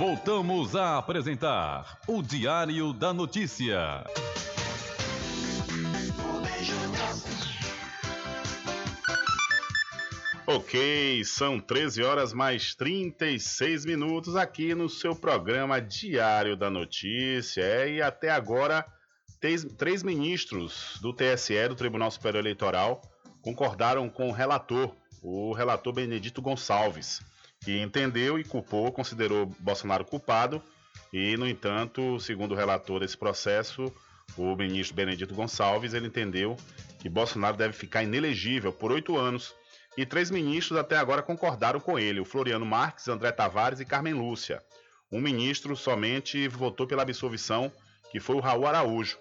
[0.00, 4.02] Voltamos a apresentar o Diário da Notícia.
[10.46, 17.60] Ok, são 13 horas mais 36 minutos aqui no seu programa Diário da Notícia.
[17.60, 18.86] É, e até agora,
[19.38, 23.02] três, três ministros do TSE, do Tribunal Superior Eleitoral,
[23.42, 27.20] concordaram com o relator, o relator Benedito Gonçalves,
[27.60, 30.62] que entendeu e culpou, considerou Bolsonaro culpado.
[31.12, 33.92] E, no entanto, segundo o relator desse processo,
[34.36, 36.56] o ministro Benedito Gonçalves, ele entendeu
[36.98, 39.54] que Bolsonaro deve ficar inelegível por oito anos
[39.96, 44.14] e três ministros até agora concordaram com ele: o Floriano Marques, André Tavares e Carmen
[44.14, 44.62] Lúcia.
[45.12, 47.70] Um ministro somente votou pela absolvição,
[48.10, 49.18] que foi o Raul Araújo.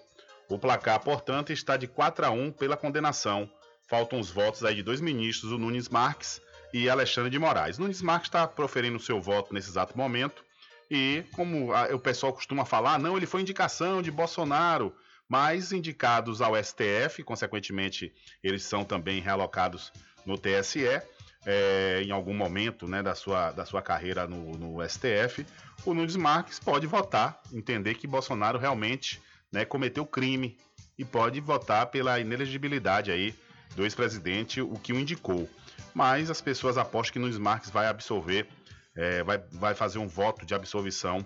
[0.47, 3.49] O placar, portanto, está de 4 a 1 pela condenação.
[3.87, 6.39] Faltam os votos aí de dois ministros, o Nunes Marques
[6.73, 7.77] e Alexandre de Moraes.
[7.77, 10.43] Nunes Marques está proferindo seu voto nesse exato momento.
[10.89, 14.95] E, como o pessoal costuma falar, não, ele foi indicação de Bolsonaro,
[15.27, 18.11] mas indicados ao STF, consequentemente,
[18.43, 19.93] eles são também realocados
[20.25, 21.01] no TSE,
[21.45, 25.45] é, em algum momento né, da, sua, da sua carreira no, no STF,
[25.85, 29.21] o Nunes Marques pode votar, entender que Bolsonaro realmente
[29.51, 30.57] né, cometeu crime
[30.97, 33.33] e pode votar pela inelegibilidade aí
[33.75, 35.47] do ex-presidente, o que o indicou.
[35.93, 38.47] Mas as pessoas apostam que Nunes Marques vai absolver,
[38.95, 41.25] é, vai, vai fazer um voto de absolvição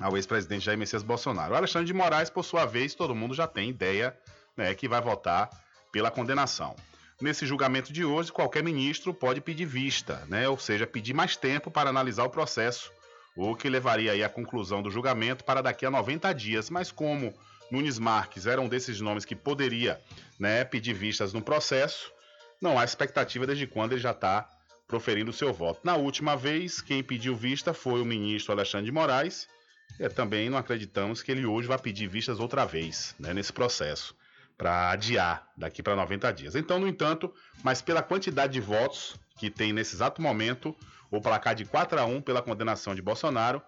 [0.00, 1.54] ao ex-presidente Jair Messias Bolsonaro.
[1.54, 4.16] O Alexandre de Moraes, por sua vez, todo mundo já tem ideia
[4.56, 5.48] né, que vai votar
[5.90, 6.76] pela condenação.
[7.20, 10.46] Nesse julgamento de hoje, qualquer ministro pode pedir vista, né?
[10.48, 12.92] ou seja, pedir mais tempo para analisar o processo,
[13.34, 16.68] o que levaria aí à conclusão do julgamento para daqui a 90 dias.
[16.68, 17.32] Mas como
[17.70, 19.98] Nunes Marques era um desses nomes que poderia
[20.38, 22.12] né, pedir vistas no processo,
[22.60, 24.48] não há expectativa desde quando ele já está
[24.86, 25.80] proferindo o seu voto.
[25.84, 29.48] Na última vez, quem pediu vista foi o ministro Alexandre de Moraes.
[29.98, 34.14] E também não acreditamos que ele hoje vai pedir vistas outra vez né, nesse processo
[34.56, 36.54] para adiar daqui para 90 dias.
[36.54, 40.74] Então, no entanto, mas pela quantidade de votos que tem nesse exato momento,
[41.10, 43.62] o placar de 4 a 1 pela condenação de Bolsonaro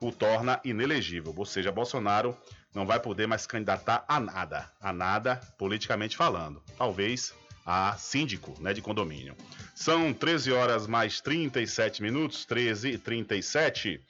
[0.00, 1.32] o torna inelegível.
[1.36, 2.36] Ou seja, Bolsonaro
[2.74, 6.62] não vai poder mais candidatar a nada, a nada politicamente falando.
[6.76, 7.32] Talvez
[7.64, 9.36] a síndico né, de condomínio.
[9.74, 14.00] São 13 horas mais 37 minutos, 13 e 37.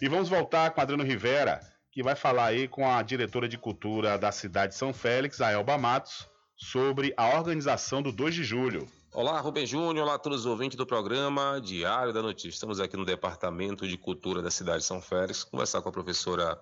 [0.00, 1.60] E vamos voltar com Adriano Rivera
[1.98, 5.50] que vai falar aí com a diretora de cultura da cidade de São Félix, a
[5.50, 8.86] Elba Matos, sobre a organização do 2 de julho.
[9.12, 12.50] Olá, Rubem Júnior, olá a todos os ouvintes do programa Diário da Notícia.
[12.50, 16.56] Estamos aqui no Departamento de Cultura da cidade de São Félix, conversar com a professora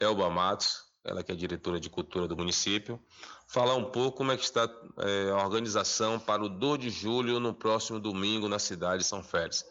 [0.00, 3.00] Elba Matos, ela que é diretora de cultura do município,
[3.46, 4.68] falar um pouco como é que está
[4.98, 9.22] é, a organização para o 2 de julho, no próximo domingo, na cidade de São
[9.22, 9.64] Félix.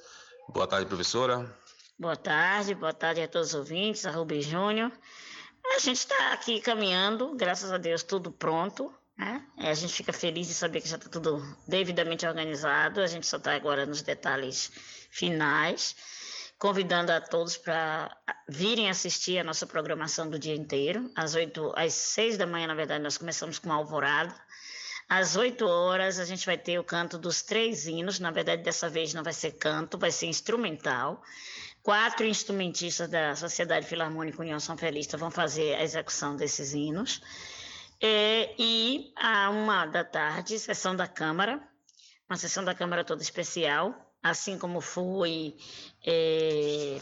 [0.50, 1.50] Boa tarde, professora.
[1.98, 4.92] Boa tarde, boa tarde a todos os ouvintes, a Rubi Júnior.
[5.76, 8.94] A gente está aqui caminhando, graças a Deus, tudo pronto.
[9.18, 9.46] Né?
[9.58, 13.00] A gente fica feliz de saber que já está tudo devidamente organizado.
[13.00, 14.72] A gente só está agora nos detalhes
[15.10, 15.96] finais,
[16.64, 18.16] convidando a todos para
[18.48, 21.12] virem assistir a nossa programação do dia inteiro.
[21.14, 24.34] Às oito, às seis da manhã, na verdade, nós começamos com uma alvorada.
[25.10, 28.18] Às 8 horas, a gente vai ter o canto dos três hinos.
[28.18, 31.22] Na verdade, dessa vez não vai ser canto, vai ser instrumental.
[31.82, 37.20] Quatro instrumentistas da Sociedade Filarmônica União São Felista vão fazer a execução desses hinos.
[38.02, 41.62] É, e a uma da tarde, sessão da Câmara,
[42.30, 45.56] uma sessão da Câmara toda especial, assim como foi
[46.06, 46.98] é,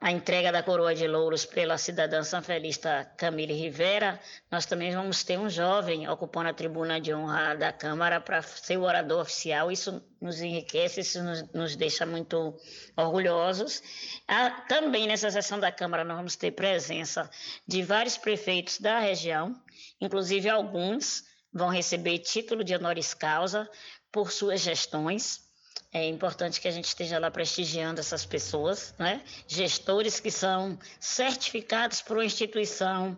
[0.00, 5.36] a entrega da coroa de louros pela cidadã sanfelista Camille Rivera, nós também vamos ter
[5.36, 9.72] um jovem ocupando a tribuna de honra da Câmara para ser o orador oficial.
[9.72, 12.56] Isso nos enriquece, isso nos, nos deixa muito
[12.96, 13.82] orgulhosos.
[14.28, 17.28] Ah, também nessa sessão da Câmara nós vamos ter presença
[17.66, 19.60] de vários prefeitos da região,
[20.00, 23.68] inclusive alguns vão receber título de honoris causa
[24.12, 25.47] por suas gestões
[25.90, 29.22] É importante que a gente esteja lá prestigiando essas pessoas, né?
[29.46, 33.16] Gestores que são certificados por uma instituição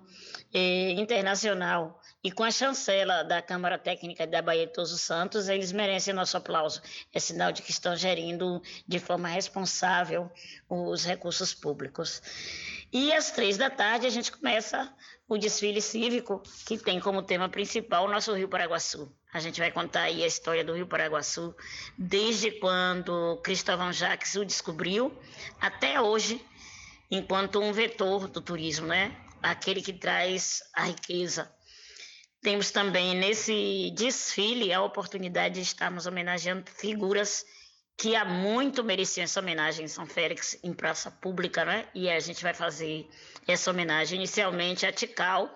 [0.54, 5.48] eh, internacional e com a chancela da Câmara Técnica da Bahia de Todos os Santos,
[5.48, 6.80] eles merecem nosso aplauso.
[7.12, 10.30] É sinal de que estão gerindo de forma responsável
[10.68, 12.22] os recursos públicos.
[12.92, 14.92] E às três da tarde a gente começa
[15.28, 19.14] o desfile cívico, que tem como tema principal o nosso Rio Paraguaçu.
[19.32, 21.54] A gente vai contar aí a história do Rio Paraguaçu,
[21.96, 25.16] desde quando Cristóvão Jacques o descobriu
[25.60, 26.44] até hoje,
[27.08, 29.16] enquanto um vetor do turismo, né?
[29.40, 31.48] Aquele que traz a riqueza.
[32.42, 37.44] Temos também nesse desfile a oportunidade de estarmos homenageando figuras
[38.00, 41.86] que há muito mereciam essa homenagem em São Félix, em praça pública, né?
[41.94, 43.06] E a gente vai fazer
[43.46, 44.16] essa homenagem.
[44.16, 45.50] Inicialmente a Tical,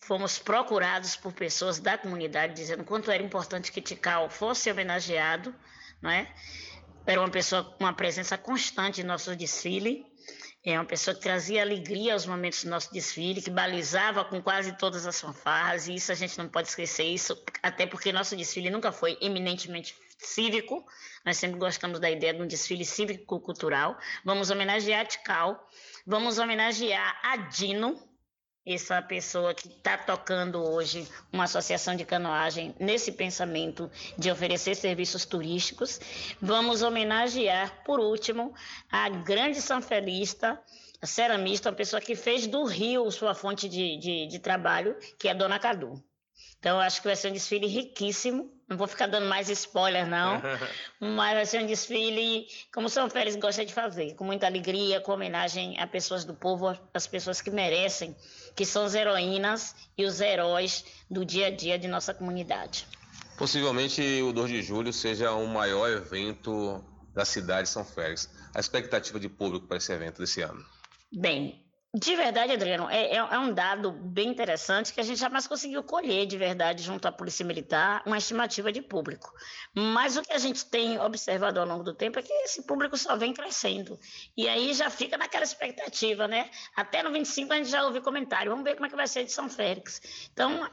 [0.00, 5.54] fomos procurados por pessoas da comunidade dizendo quanto era importante que Tical fosse homenageado,
[6.02, 6.28] não é?
[7.06, 10.04] Era uma pessoa com uma presença constante em nosso desfile,
[10.64, 14.76] é uma pessoa que trazia alegria aos momentos do nosso desfile, que balizava com quase
[14.76, 17.04] todas as fanfarras, e isso a gente não pode esquecer.
[17.04, 19.94] Isso, até porque nosso desfile nunca foi eminentemente
[20.26, 20.84] cívico,
[21.24, 23.98] nós sempre gostamos da ideia de um desfile cívico-cultural.
[24.24, 25.68] Vamos homenagear a Tical,
[26.06, 27.98] vamos homenagear a Dino,
[28.64, 35.24] essa pessoa que está tocando hoje uma associação de canoagem nesse pensamento de oferecer serviços
[35.24, 36.00] turísticos.
[36.40, 38.54] Vamos homenagear, por último,
[38.90, 40.60] a grande sanfelista,
[41.00, 45.26] a ceramista, uma pessoa que fez do Rio sua fonte de, de, de trabalho, que
[45.26, 46.02] é a Dona Cadu.
[46.60, 48.48] Então, acho que vai ser um desfile riquíssimo.
[48.72, 50.40] Não vou ficar dando mais spoiler, não.
[50.98, 55.12] mas vai ser um desfile, como São Félix gosta de fazer, com muita alegria, com
[55.12, 58.16] homenagem a pessoas do povo, as pessoas que merecem,
[58.56, 62.86] que são as heroínas e os heróis do dia a dia de nossa comunidade.
[63.36, 66.82] Possivelmente o 2 de julho seja o maior evento
[67.14, 68.30] da cidade de São Félix.
[68.54, 70.64] A expectativa de público para esse evento desse ano?
[71.12, 71.62] Bem,
[71.94, 75.82] de verdade, Adriano, é, é, é, um dado bem interessante que a gente jamais conseguiu
[75.82, 79.30] colher de verdade junto à Polícia Militar uma estimativa de público.
[79.74, 82.96] Mas o que a gente tem observado ao longo do tempo é que esse público
[82.96, 84.00] só vem crescendo.
[84.34, 86.48] E aí já fica naquela expectativa, né?
[86.74, 89.24] Até no 25 a gente já ouviu comentário, vamos ver como é que vai ser
[89.24, 90.28] de São Félix.
[90.32, 90.66] Então,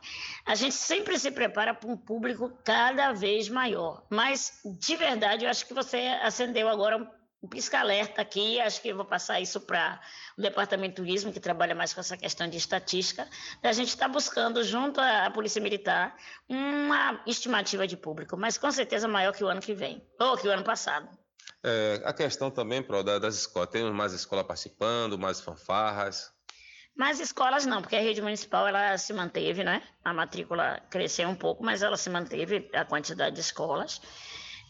[0.46, 4.06] a gente sempre se prepara para um público cada vez maior.
[4.10, 9.06] Mas, de verdade, eu acho que você acendeu agora um pisca-alerta aqui, acho que vou
[9.06, 10.00] passar isso para
[10.38, 13.28] o Departamento de Turismo, que trabalha mais com essa questão de estatística,
[13.64, 16.16] a gente está buscando, junto à Polícia Militar,
[16.48, 20.48] uma estimativa de público, mas com certeza maior que o ano que vem, ou que
[20.48, 21.08] o ano passado.
[21.64, 26.32] É, a questão também, Pro, das escolas, temos mais escolas participando, mais fanfarras?
[26.96, 29.82] Mais escolas não, porque a rede municipal ela se manteve, né?
[30.04, 34.02] A matrícula cresceu um pouco, mas ela se manteve a quantidade de escolas.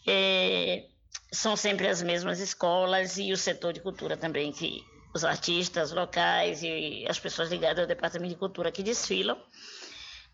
[0.06, 0.86] É,
[1.32, 4.84] são sempre as mesmas escolas e o setor de cultura também, que
[5.14, 9.40] os artistas locais e as pessoas ligadas ao departamento de cultura que desfilam.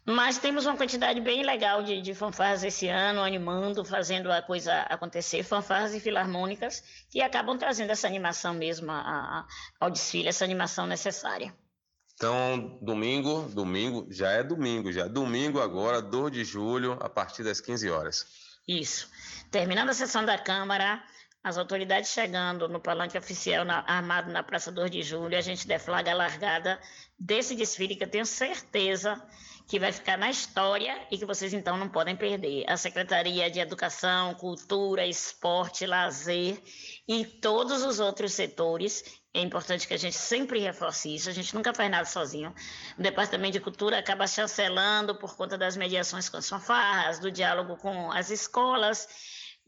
[0.08, 4.72] Mas temos uma quantidade bem legal de, de fanfarras esse ano, animando, fazendo a coisa
[4.82, 9.46] acontecer, fanfarras e filarmônicas, que acabam trazendo essa animação mesmo a, a,
[9.80, 11.52] ao desfile, essa animação necessária.
[12.14, 15.08] Então, domingo, domingo, já é domingo, já.
[15.08, 18.26] Domingo agora, 2 de julho, a partir das 15 horas.
[18.66, 19.10] Isso.
[19.50, 21.02] Terminando a sessão da Câmara,
[21.42, 25.68] as autoridades chegando no palanque oficial na, armado na Praça 2 de Julho, a gente
[25.68, 26.80] deflaga a largada
[27.16, 29.22] desse desfile que eu tenho certeza
[29.68, 32.64] que vai ficar na história e que vocês então não podem perder.
[32.68, 36.60] A Secretaria de Educação, Cultura, Esporte, Lazer
[37.06, 39.04] e todos os outros setores.
[39.36, 42.54] É importante que a gente sempre reforce isso, a gente nunca faz nada sozinho.
[42.98, 47.76] O Departamento de Cultura acaba chancelando por conta das mediações com as fanfarras, do diálogo
[47.76, 49.06] com as escolas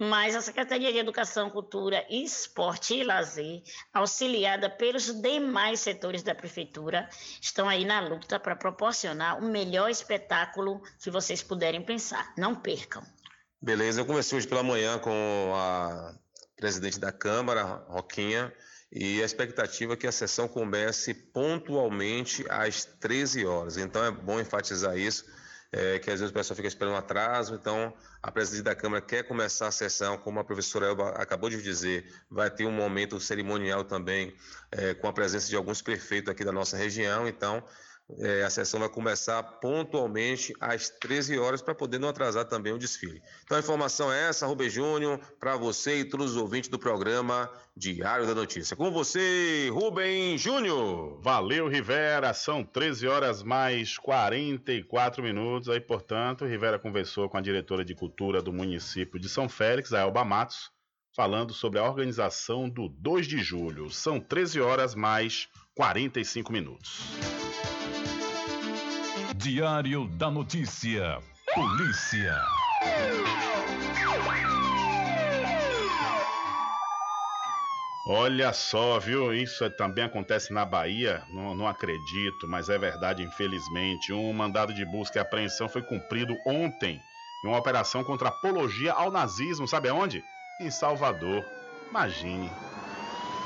[0.00, 3.62] mas a Secretaria de Educação, Cultura, Esporte e Lazer,
[3.92, 7.08] auxiliada pelos demais setores da Prefeitura,
[7.42, 12.32] estão aí na luta para proporcionar o melhor espetáculo que vocês puderem pensar.
[12.38, 13.02] Não percam.
[13.60, 16.14] Beleza, eu conversei hoje pela manhã com a
[16.54, 18.54] presidente da Câmara, Roquinha,
[18.90, 23.76] e a expectativa é que a sessão comece pontualmente às 13 horas.
[23.76, 25.24] Então é bom enfatizar isso
[25.72, 27.54] é, que às vezes o pessoal fica esperando um atraso.
[27.54, 27.92] Então,
[28.22, 32.06] a presidente da Câmara quer começar a sessão, como a professora Elba acabou de dizer,
[32.30, 34.34] vai ter um momento cerimonial também,
[34.72, 37.28] é, com a presença de alguns prefeitos aqui da nossa região.
[37.28, 37.62] Então,
[38.16, 42.78] É, a sessão vai começar pontualmente às 13 horas para poder não atrasar também o
[42.78, 43.22] desfile.
[43.44, 47.50] Então a informação é essa, Rubem Júnior, para você e todos os ouvintes do programa
[47.76, 48.74] Diário da Notícia.
[48.74, 51.20] Com você, Rubem Júnior.
[51.20, 52.32] Valeu, Rivera.
[52.32, 55.68] São 13 horas mais 44 minutos.
[55.68, 60.00] Aí, portanto, Rivera conversou com a diretora de cultura do município de São Félix, a
[60.00, 60.70] Elba Matos,
[61.14, 63.90] falando sobre a organização do 2 de julho.
[63.90, 65.48] São 13 horas mais
[65.78, 67.04] 45 minutos.
[69.36, 71.20] Diário da Notícia.
[71.54, 72.36] Polícia.
[78.08, 79.32] Olha só, viu?
[79.32, 81.22] Isso também acontece na Bahia.
[81.28, 84.12] Não, não, acredito, mas é verdade, infelizmente.
[84.12, 87.00] Um mandado de busca e apreensão foi cumprido ontem
[87.44, 89.68] em uma operação contra apologia ao nazismo.
[89.68, 90.24] Sabe aonde?
[90.60, 91.44] Em Salvador.
[91.88, 92.50] Imagine.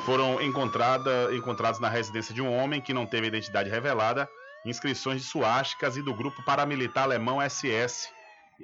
[0.05, 4.29] Foram encontrada, encontrados na residência de um homem que não teve identidade revelada
[4.65, 8.09] inscrições de suásticas e do grupo paramilitar alemão SS,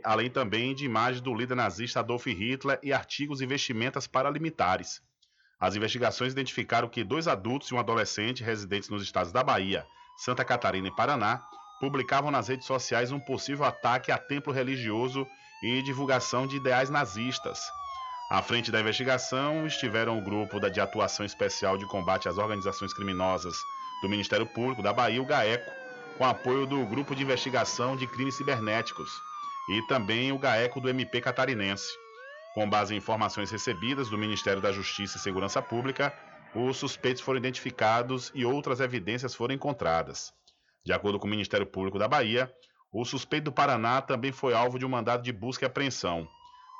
[0.04, 5.00] além também de imagens do líder nazista Adolf Hitler e artigos e vestimentas paramilitares.
[5.60, 9.84] As investigações identificaram que dois adultos e um adolescente residentes nos estados da Bahia,
[10.16, 11.42] Santa Catarina e Paraná
[11.80, 15.26] publicavam nas redes sociais um possível ataque a templo religioso
[15.62, 17.60] e divulgação de ideais nazistas.
[18.30, 23.56] À frente da investigação estiveram o grupo de atuação especial de combate às organizações criminosas
[24.02, 25.70] do Ministério Público da Bahia, o GAECO,
[26.18, 29.10] com apoio do Grupo de Investigação de Crimes Cibernéticos
[29.70, 31.88] e também o GAECO do MP catarinense.
[32.52, 36.12] Com base em informações recebidas do Ministério da Justiça e Segurança Pública,
[36.54, 40.34] os suspeitos foram identificados e outras evidências foram encontradas.
[40.84, 42.52] De acordo com o Ministério Público da Bahia,
[42.92, 46.28] o suspeito do Paraná também foi alvo de um mandado de busca e apreensão.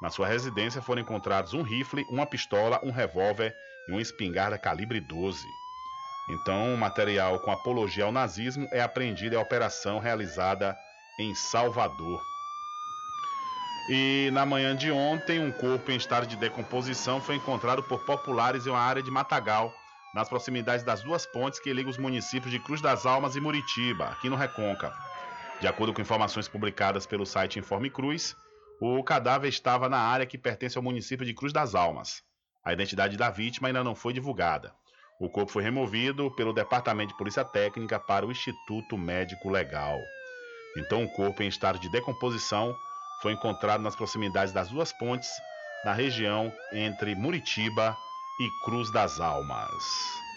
[0.00, 3.54] Na sua residência foram encontrados um rifle, uma pistola, um revólver
[3.88, 5.44] e uma espingarda calibre 12.
[6.30, 10.76] Então, o material com apologia ao nazismo é apreendido em operação realizada
[11.18, 12.22] em Salvador.
[13.90, 18.66] E na manhã de ontem, um corpo em estado de decomposição foi encontrado por populares
[18.66, 19.72] em uma área de matagal,
[20.14, 24.08] nas proximidades das duas pontes que ligam os municípios de Cruz das Almas e Muritiba,
[24.10, 24.94] aqui no Recôncavo.
[25.60, 28.36] De acordo com informações publicadas pelo site Informe Cruz,
[28.80, 32.22] o cadáver estava na área que pertence ao município de Cruz das Almas.
[32.64, 34.72] A identidade da vítima ainda não foi divulgada.
[35.20, 39.98] O corpo foi removido pelo Departamento de Polícia Técnica para o Instituto Médico Legal.
[40.76, 42.76] Então, o corpo em estado de decomposição
[43.20, 45.28] foi encontrado nas proximidades das duas pontes,
[45.84, 47.96] na região entre Muritiba
[48.40, 50.27] e Cruz das Almas.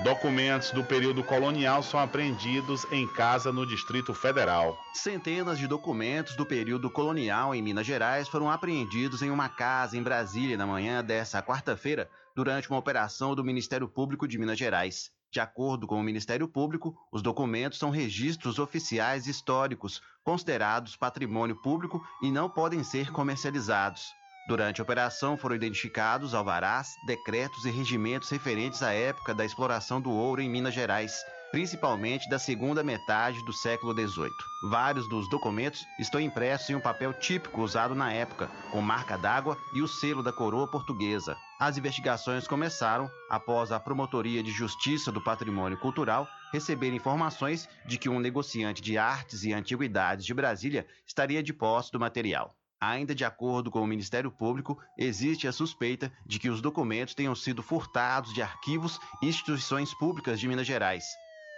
[0.00, 4.78] Documentos do período colonial são apreendidos em casa no Distrito Federal.
[4.94, 10.02] Centenas de documentos do período colonial em Minas Gerais foram apreendidos em uma casa em
[10.02, 15.10] Brasília na manhã desta quarta-feira, durante uma operação do Ministério Público de Minas Gerais.
[15.32, 22.00] De acordo com o Ministério Público, os documentos são registros oficiais históricos, considerados patrimônio público
[22.22, 24.14] e não podem ser comercializados.
[24.48, 30.10] Durante a operação foram identificados alvarás, decretos e regimentos referentes à época da exploração do
[30.10, 31.22] ouro em Minas Gerais,
[31.52, 34.30] principalmente da segunda metade do século XVIII.
[34.70, 39.54] Vários dos documentos estão impressos em um papel típico usado na época, com marca d'água
[39.74, 41.36] e o selo da coroa portuguesa.
[41.60, 48.08] As investigações começaram após a Promotoria de Justiça do Patrimônio Cultural receber informações de que
[48.08, 52.57] um negociante de artes e antiguidades de Brasília estaria de posse do material.
[52.80, 57.34] Ainda de acordo com o Ministério Público, existe a suspeita de que os documentos tenham
[57.34, 61.04] sido furtados de arquivos e instituições públicas de Minas Gerais.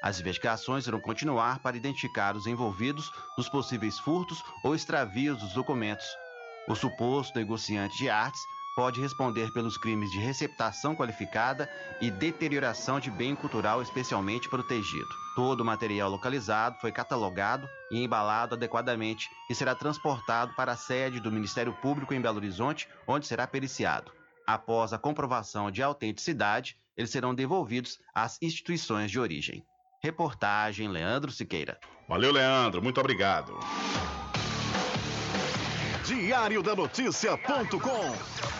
[0.02, 6.06] As investigações irão continuar para identificar os envolvidos nos possíveis furtos ou extravios dos documentos.
[6.66, 8.40] O suposto negociante de artes
[8.81, 11.69] pode responder pelos crimes de receptação qualificada
[12.01, 15.07] e deterioração de bem cultural especialmente protegido.
[15.36, 21.20] Todo o material localizado foi catalogado e embalado adequadamente e será transportado para a sede
[21.20, 24.11] do Ministério Público em Belo Horizonte, onde será periciado.
[24.47, 29.62] Após a comprovação de autenticidade, eles serão devolvidos às instituições de origem.
[30.02, 31.78] Reportagem Leandro Siqueira.
[32.09, 32.82] Valeu, Leandro.
[32.82, 33.61] Muito obrigado.
[36.02, 38.60] Diário da Notícia.com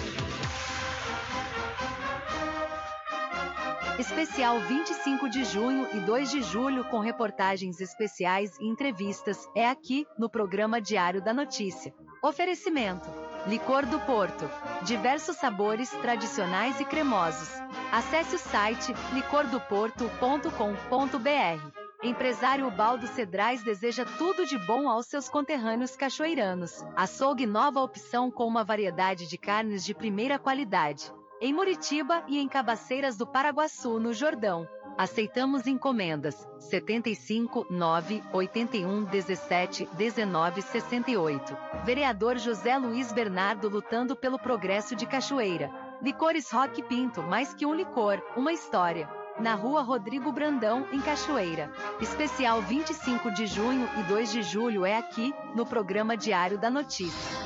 [3.99, 10.07] Especial 25 de junho e 2 de julho com reportagens especiais e entrevistas é aqui
[10.17, 11.93] no programa Diário da Notícia.
[12.23, 13.09] Oferecimento
[13.47, 14.49] Licor do Porto.
[14.83, 17.49] Diversos sabores tradicionais e cremosos.
[17.91, 21.81] Acesse o site licordoporto.com.br.
[22.03, 26.83] Empresário Baldo Cedrais deseja tudo de bom aos seus conterrâneos cachoeiranos.
[26.95, 31.11] Açougue nova opção com uma variedade de carnes de primeira qualidade.
[31.43, 34.67] Em Muritiba e em Cabaceiras do Paraguaçu, no Jordão.
[34.95, 41.57] Aceitamos encomendas 75 9 81 17 19 68.
[41.83, 45.71] Vereador José Luiz Bernardo lutando pelo progresso de Cachoeira.
[45.99, 49.09] Licores Rock Pinto, mais que um licor, uma história
[49.39, 51.71] na rua Rodrigo Brandão, em Cachoeira.
[51.99, 57.40] Especial 25 de junho e 2 de julho é aqui, no programa Diário da Notícia.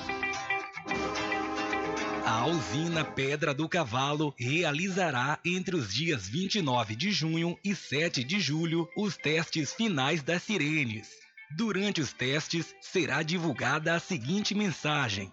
[2.36, 8.42] A usina Pedra do Cavalo realizará entre os dias 29 de junho e 7 de
[8.42, 11.08] julho os testes finais das sirenes.
[11.56, 15.32] Durante os testes, será divulgada a seguinte mensagem: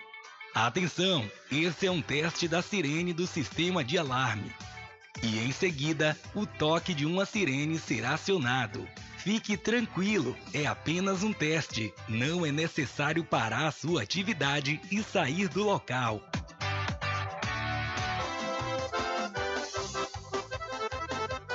[0.55, 4.53] Atenção, esse é um teste da sirene do sistema de alarme.
[5.25, 8.89] E em seguida, o toque de uma sirene será acionado.
[9.19, 11.93] Fique tranquilo, é apenas um teste.
[12.09, 16.23] Não é necessário parar a sua atividade e sair do local.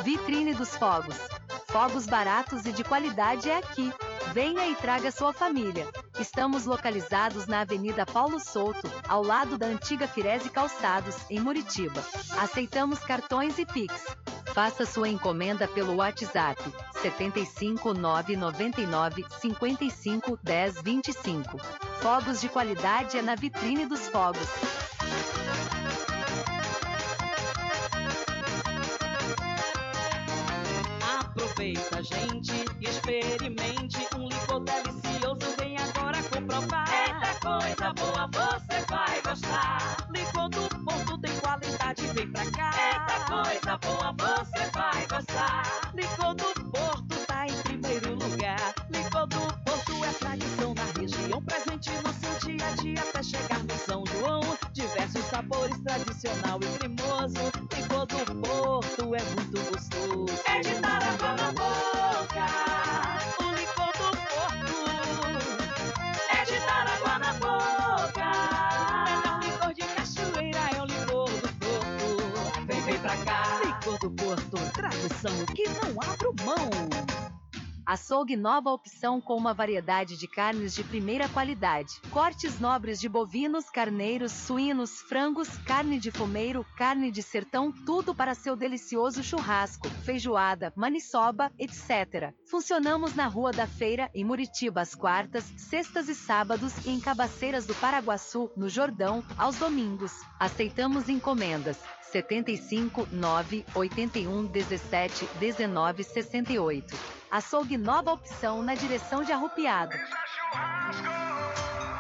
[0.07, 1.17] Vitrine dos Fogos.
[1.65, 3.91] Fogos baratos e de qualidade é aqui.
[4.33, 5.85] Venha e traga sua família.
[6.17, 12.01] Estamos localizados na Avenida Paulo Souto, ao lado da antiga Firese Calçados, em Muritiba.
[12.37, 13.93] Aceitamos cartões e Pix.
[14.53, 16.63] Faça sua encomenda pelo WhatsApp
[17.01, 21.57] 75 999 55 10 25.
[21.99, 24.47] Fogos de qualidade é na Vitrine dos Fogos.
[31.37, 35.55] Aproveita, gente, experimente um licor delicioso.
[35.59, 36.87] Vem agora comprovar.
[36.91, 40.07] Eita coisa boa, você vai gostar.
[40.11, 42.71] Licor do Porto tem qualidade, vem pra cá.
[42.91, 45.91] Eita coisa boa, você vai gostar.
[45.93, 48.73] Licor do Porto tá em primeiro lugar.
[48.89, 53.63] Licor do Porto é tradição na região, presente no seu dia a dia até chegar
[53.63, 54.41] no São João.
[54.73, 57.56] Diversos sabores, tradicional e cremoso.
[75.55, 77.26] Que não abro mão.
[77.87, 82.01] Açougue nova opção com uma variedade de carnes de primeira qualidade.
[82.11, 88.35] Cortes nobres de bovinos, carneiros, suínos, frangos, carne de fumeiro, carne de sertão, tudo para
[88.35, 92.33] seu delicioso churrasco, feijoada, maniçoba, etc.
[92.51, 97.65] Funcionamos na Rua da Feira, em Muritiba, às quartas, sextas e sábados e em Cabaceiras
[97.65, 100.11] do Paraguaçu, no Jordão, aos domingos.
[100.37, 101.79] Aceitamos encomendas.
[102.11, 107.16] 75 9 81 17 19 68.
[107.29, 109.93] Açougue nova opção na direção de Arrupiado.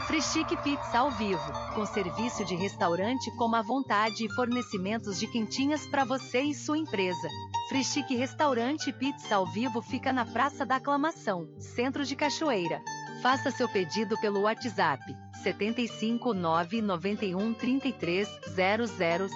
[0.07, 5.27] Free Chic Pizza ao vivo, com serviço de restaurante como à vontade e fornecimentos de
[5.27, 7.27] quentinhas para você e sua empresa.
[7.67, 12.81] Free Chic Restaurante Pizza ao vivo fica na Praça da Aclamação, Centro de Cachoeira.
[13.21, 15.03] Faça seu pedido pelo WhatsApp
[15.43, 19.27] 75 991 33 00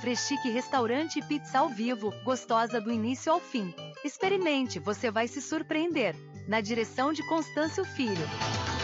[0.00, 0.10] 59.
[0.10, 3.74] Frechique Restaurante e Pizza ao vivo, gostosa do início ao fim.
[4.02, 6.16] Experimente, você vai se surpreender.
[6.48, 8.26] Na direção de Constâncio Filho.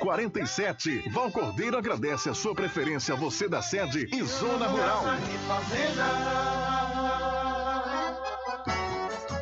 [0.00, 1.08] 1147.
[1.10, 5.04] Val Cordeiro agradece a sua preferência, você da sede e Zona Rural.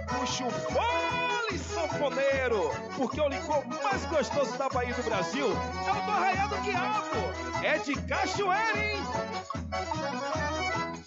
[0.08, 6.04] Puxa o fole, sanfoneiro, porque o licor mais gostoso da Bahia do Brasil é o
[6.04, 7.62] do Arraial do Quiabo.
[7.62, 9.02] É de cachoeira, hein?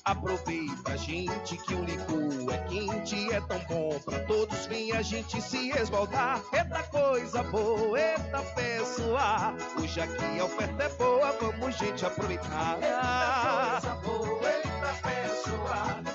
[0.06, 4.68] Aproveita, gente, que o licor é quente, é tão bom pra todos.
[4.68, 6.44] Vem a gente se esbaldar.
[6.54, 9.56] Eita coisa boa, eita pessoa.
[9.82, 12.78] Hoje aqui a oferta é boa, vamos, gente, aproveitar.
[12.84, 16.15] Eita coisa boa, eita pessoa.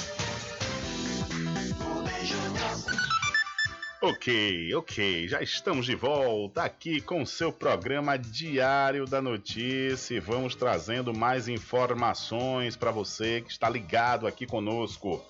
[4.03, 10.55] Ok, ok, já estamos de volta aqui com o seu programa Diário da Notícia vamos
[10.55, 15.23] trazendo mais informações para você que está ligado aqui conosco.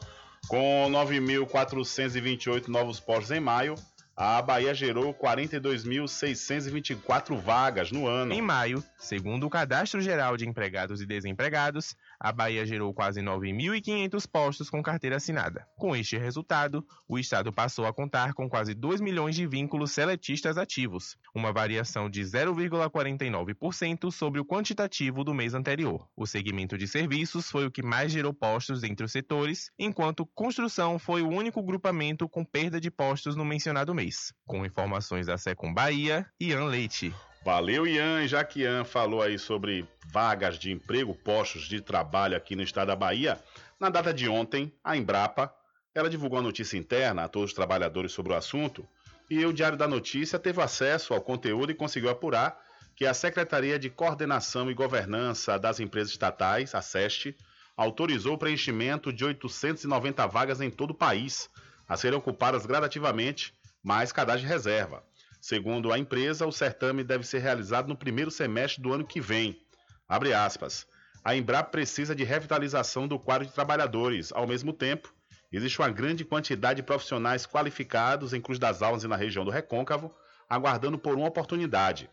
[0.48, 3.76] Com 9.428 novos postos em maio,
[4.16, 8.32] a Bahia gerou 42.624 vagas no ano.
[8.32, 11.94] Em maio, segundo o Cadastro Geral de Empregados e Desempregados,
[12.24, 15.68] a Bahia gerou quase 9.500 postos com carteira assinada.
[15.76, 20.56] Com este resultado, o Estado passou a contar com quase 2 milhões de vínculos seletistas
[20.56, 26.08] ativos, uma variação de 0,49% sobre o quantitativo do mês anterior.
[26.16, 31.00] O segmento de serviços foi o que mais gerou postos entre os setores, enquanto construção
[31.00, 34.32] foi o único grupamento com perda de postos no mencionado mês.
[34.46, 37.12] Com informações da Secom Bahia, Ian Leite.
[37.44, 38.28] Valeu, Ian.
[38.28, 42.88] Já que Ian falou aí sobre vagas de emprego, postos de trabalho aqui no estado
[42.88, 43.42] da Bahia,
[43.80, 45.52] na data de ontem, a Embrapa,
[45.94, 48.88] ela divulgou a notícia interna a todos os trabalhadores sobre o assunto,
[49.30, 52.62] e o Diário da Notícia teve acesso ao conteúdo e conseguiu apurar
[52.96, 57.36] que a Secretaria de Coordenação e Governança das Empresas Estatais, a SEST,
[57.76, 61.50] autorizou o preenchimento de 890 vagas em todo o país,
[61.90, 65.04] a serem ocupadas gradativamente, mais cadastro de reserva.
[65.42, 69.60] Segundo a empresa, o certame deve ser realizado no primeiro semestre do ano que vem.
[70.08, 70.86] Abre aspas.
[71.24, 74.32] A Embrapa precisa de revitalização do quadro de trabalhadores.
[74.32, 75.12] Ao mesmo tempo,
[75.52, 79.50] existe uma grande quantidade de profissionais qualificados em Cruz das Almas e na região do
[79.50, 80.14] Recôncavo,
[80.48, 82.08] aguardando por uma oportunidade.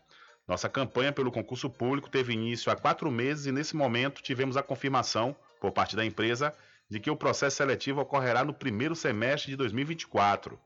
[0.47, 4.63] Nossa campanha pelo concurso público teve início há quatro meses e, nesse momento, tivemos a
[4.63, 6.51] confirmação, por parte da empresa,
[6.89, 10.59] de que o processo seletivo ocorrerá no primeiro semestre de 2024.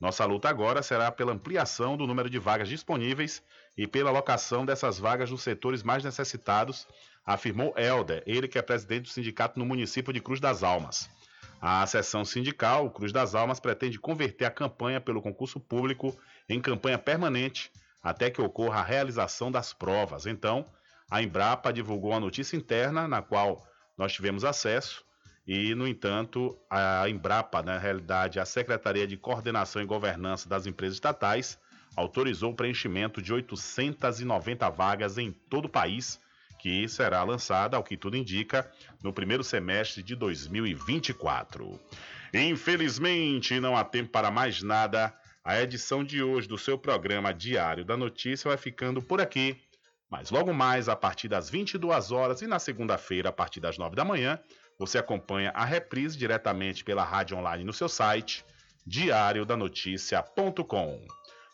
[0.00, 3.42] Nossa luta agora será pela ampliação do número de vagas disponíveis
[3.76, 6.86] e pela alocação dessas vagas nos setores mais necessitados,
[7.24, 11.08] afirmou Helder, ele que é presidente do sindicato no município de Cruz das Almas.
[11.60, 16.14] A seção sindical Cruz das Almas pretende converter a campanha pelo concurso público
[16.48, 17.72] em campanha permanente
[18.02, 20.26] até que ocorra a realização das provas.
[20.26, 20.66] Então,
[21.10, 23.66] a Embrapa divulgou a notícia interna na qual
[23.96, 25.04] nós tivemos acesso
[25.46, 30.96] e, no entanto, a Embrapa, na realidade, a Secretaria de Coordenação e Governança das Empresas
[30.96, 31.58] Estatais,
[31.94, 36.18] autorizou o preenchimento de 890 vagas em todo o país,
[36.58, 38.70] que será lançada, ao que tudo indica,
[39.02, 41.78] no primeiro semestre de 2024.
[42.32, 45.14] Infelizmente, não há tempo para mais nada.
[45.44, 49.60] A edição de hoje do seu programa Diário da Notícia vai ficando por aqui.
[50.10, 53.94] Mas logo mais, a partir das 22 horas e na segunda-feira, a partir das 9
[53.94, 54.38] da manhã,
[54.78, 58.44] você acompanha a reprise diretamente pela rádio online no seu site,
[58.86, 61.06] diariodanoticia.com.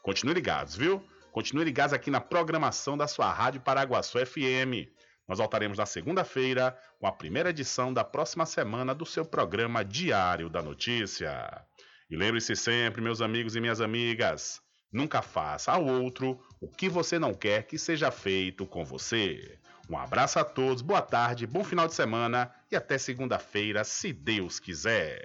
[0.02, 1.02] Continue ligados, viu?
[1.32, 4.90] Continue ligados aqui na programação da sua Rádio Paraguaçu FM.
[5.28, 10.48] Nós voltaremos na segunda-feira com a primeira edição da próxima semana do seu programa Diário
[10.48, 11.64] da Notícia.
[12.10, 14.60] E lembre-se sempre, meus amigos e minhas amigas,
[14.92, 19.56] nunca faça ao outro o que você não quer que seja feito com você.
[19.90, 24.60] Um abraço a todos, boa tarde, bom final de semana e até segunda-feira, se Deus
[24.60, 25.24] quiser.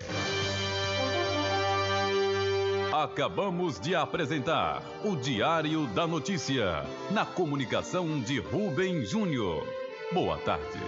[2.92, 9.68] Acabamos de apresentar o Diário da Notícia, na comunicação de Rubem Júnior.
[10.12, 10.80] Boa tarde.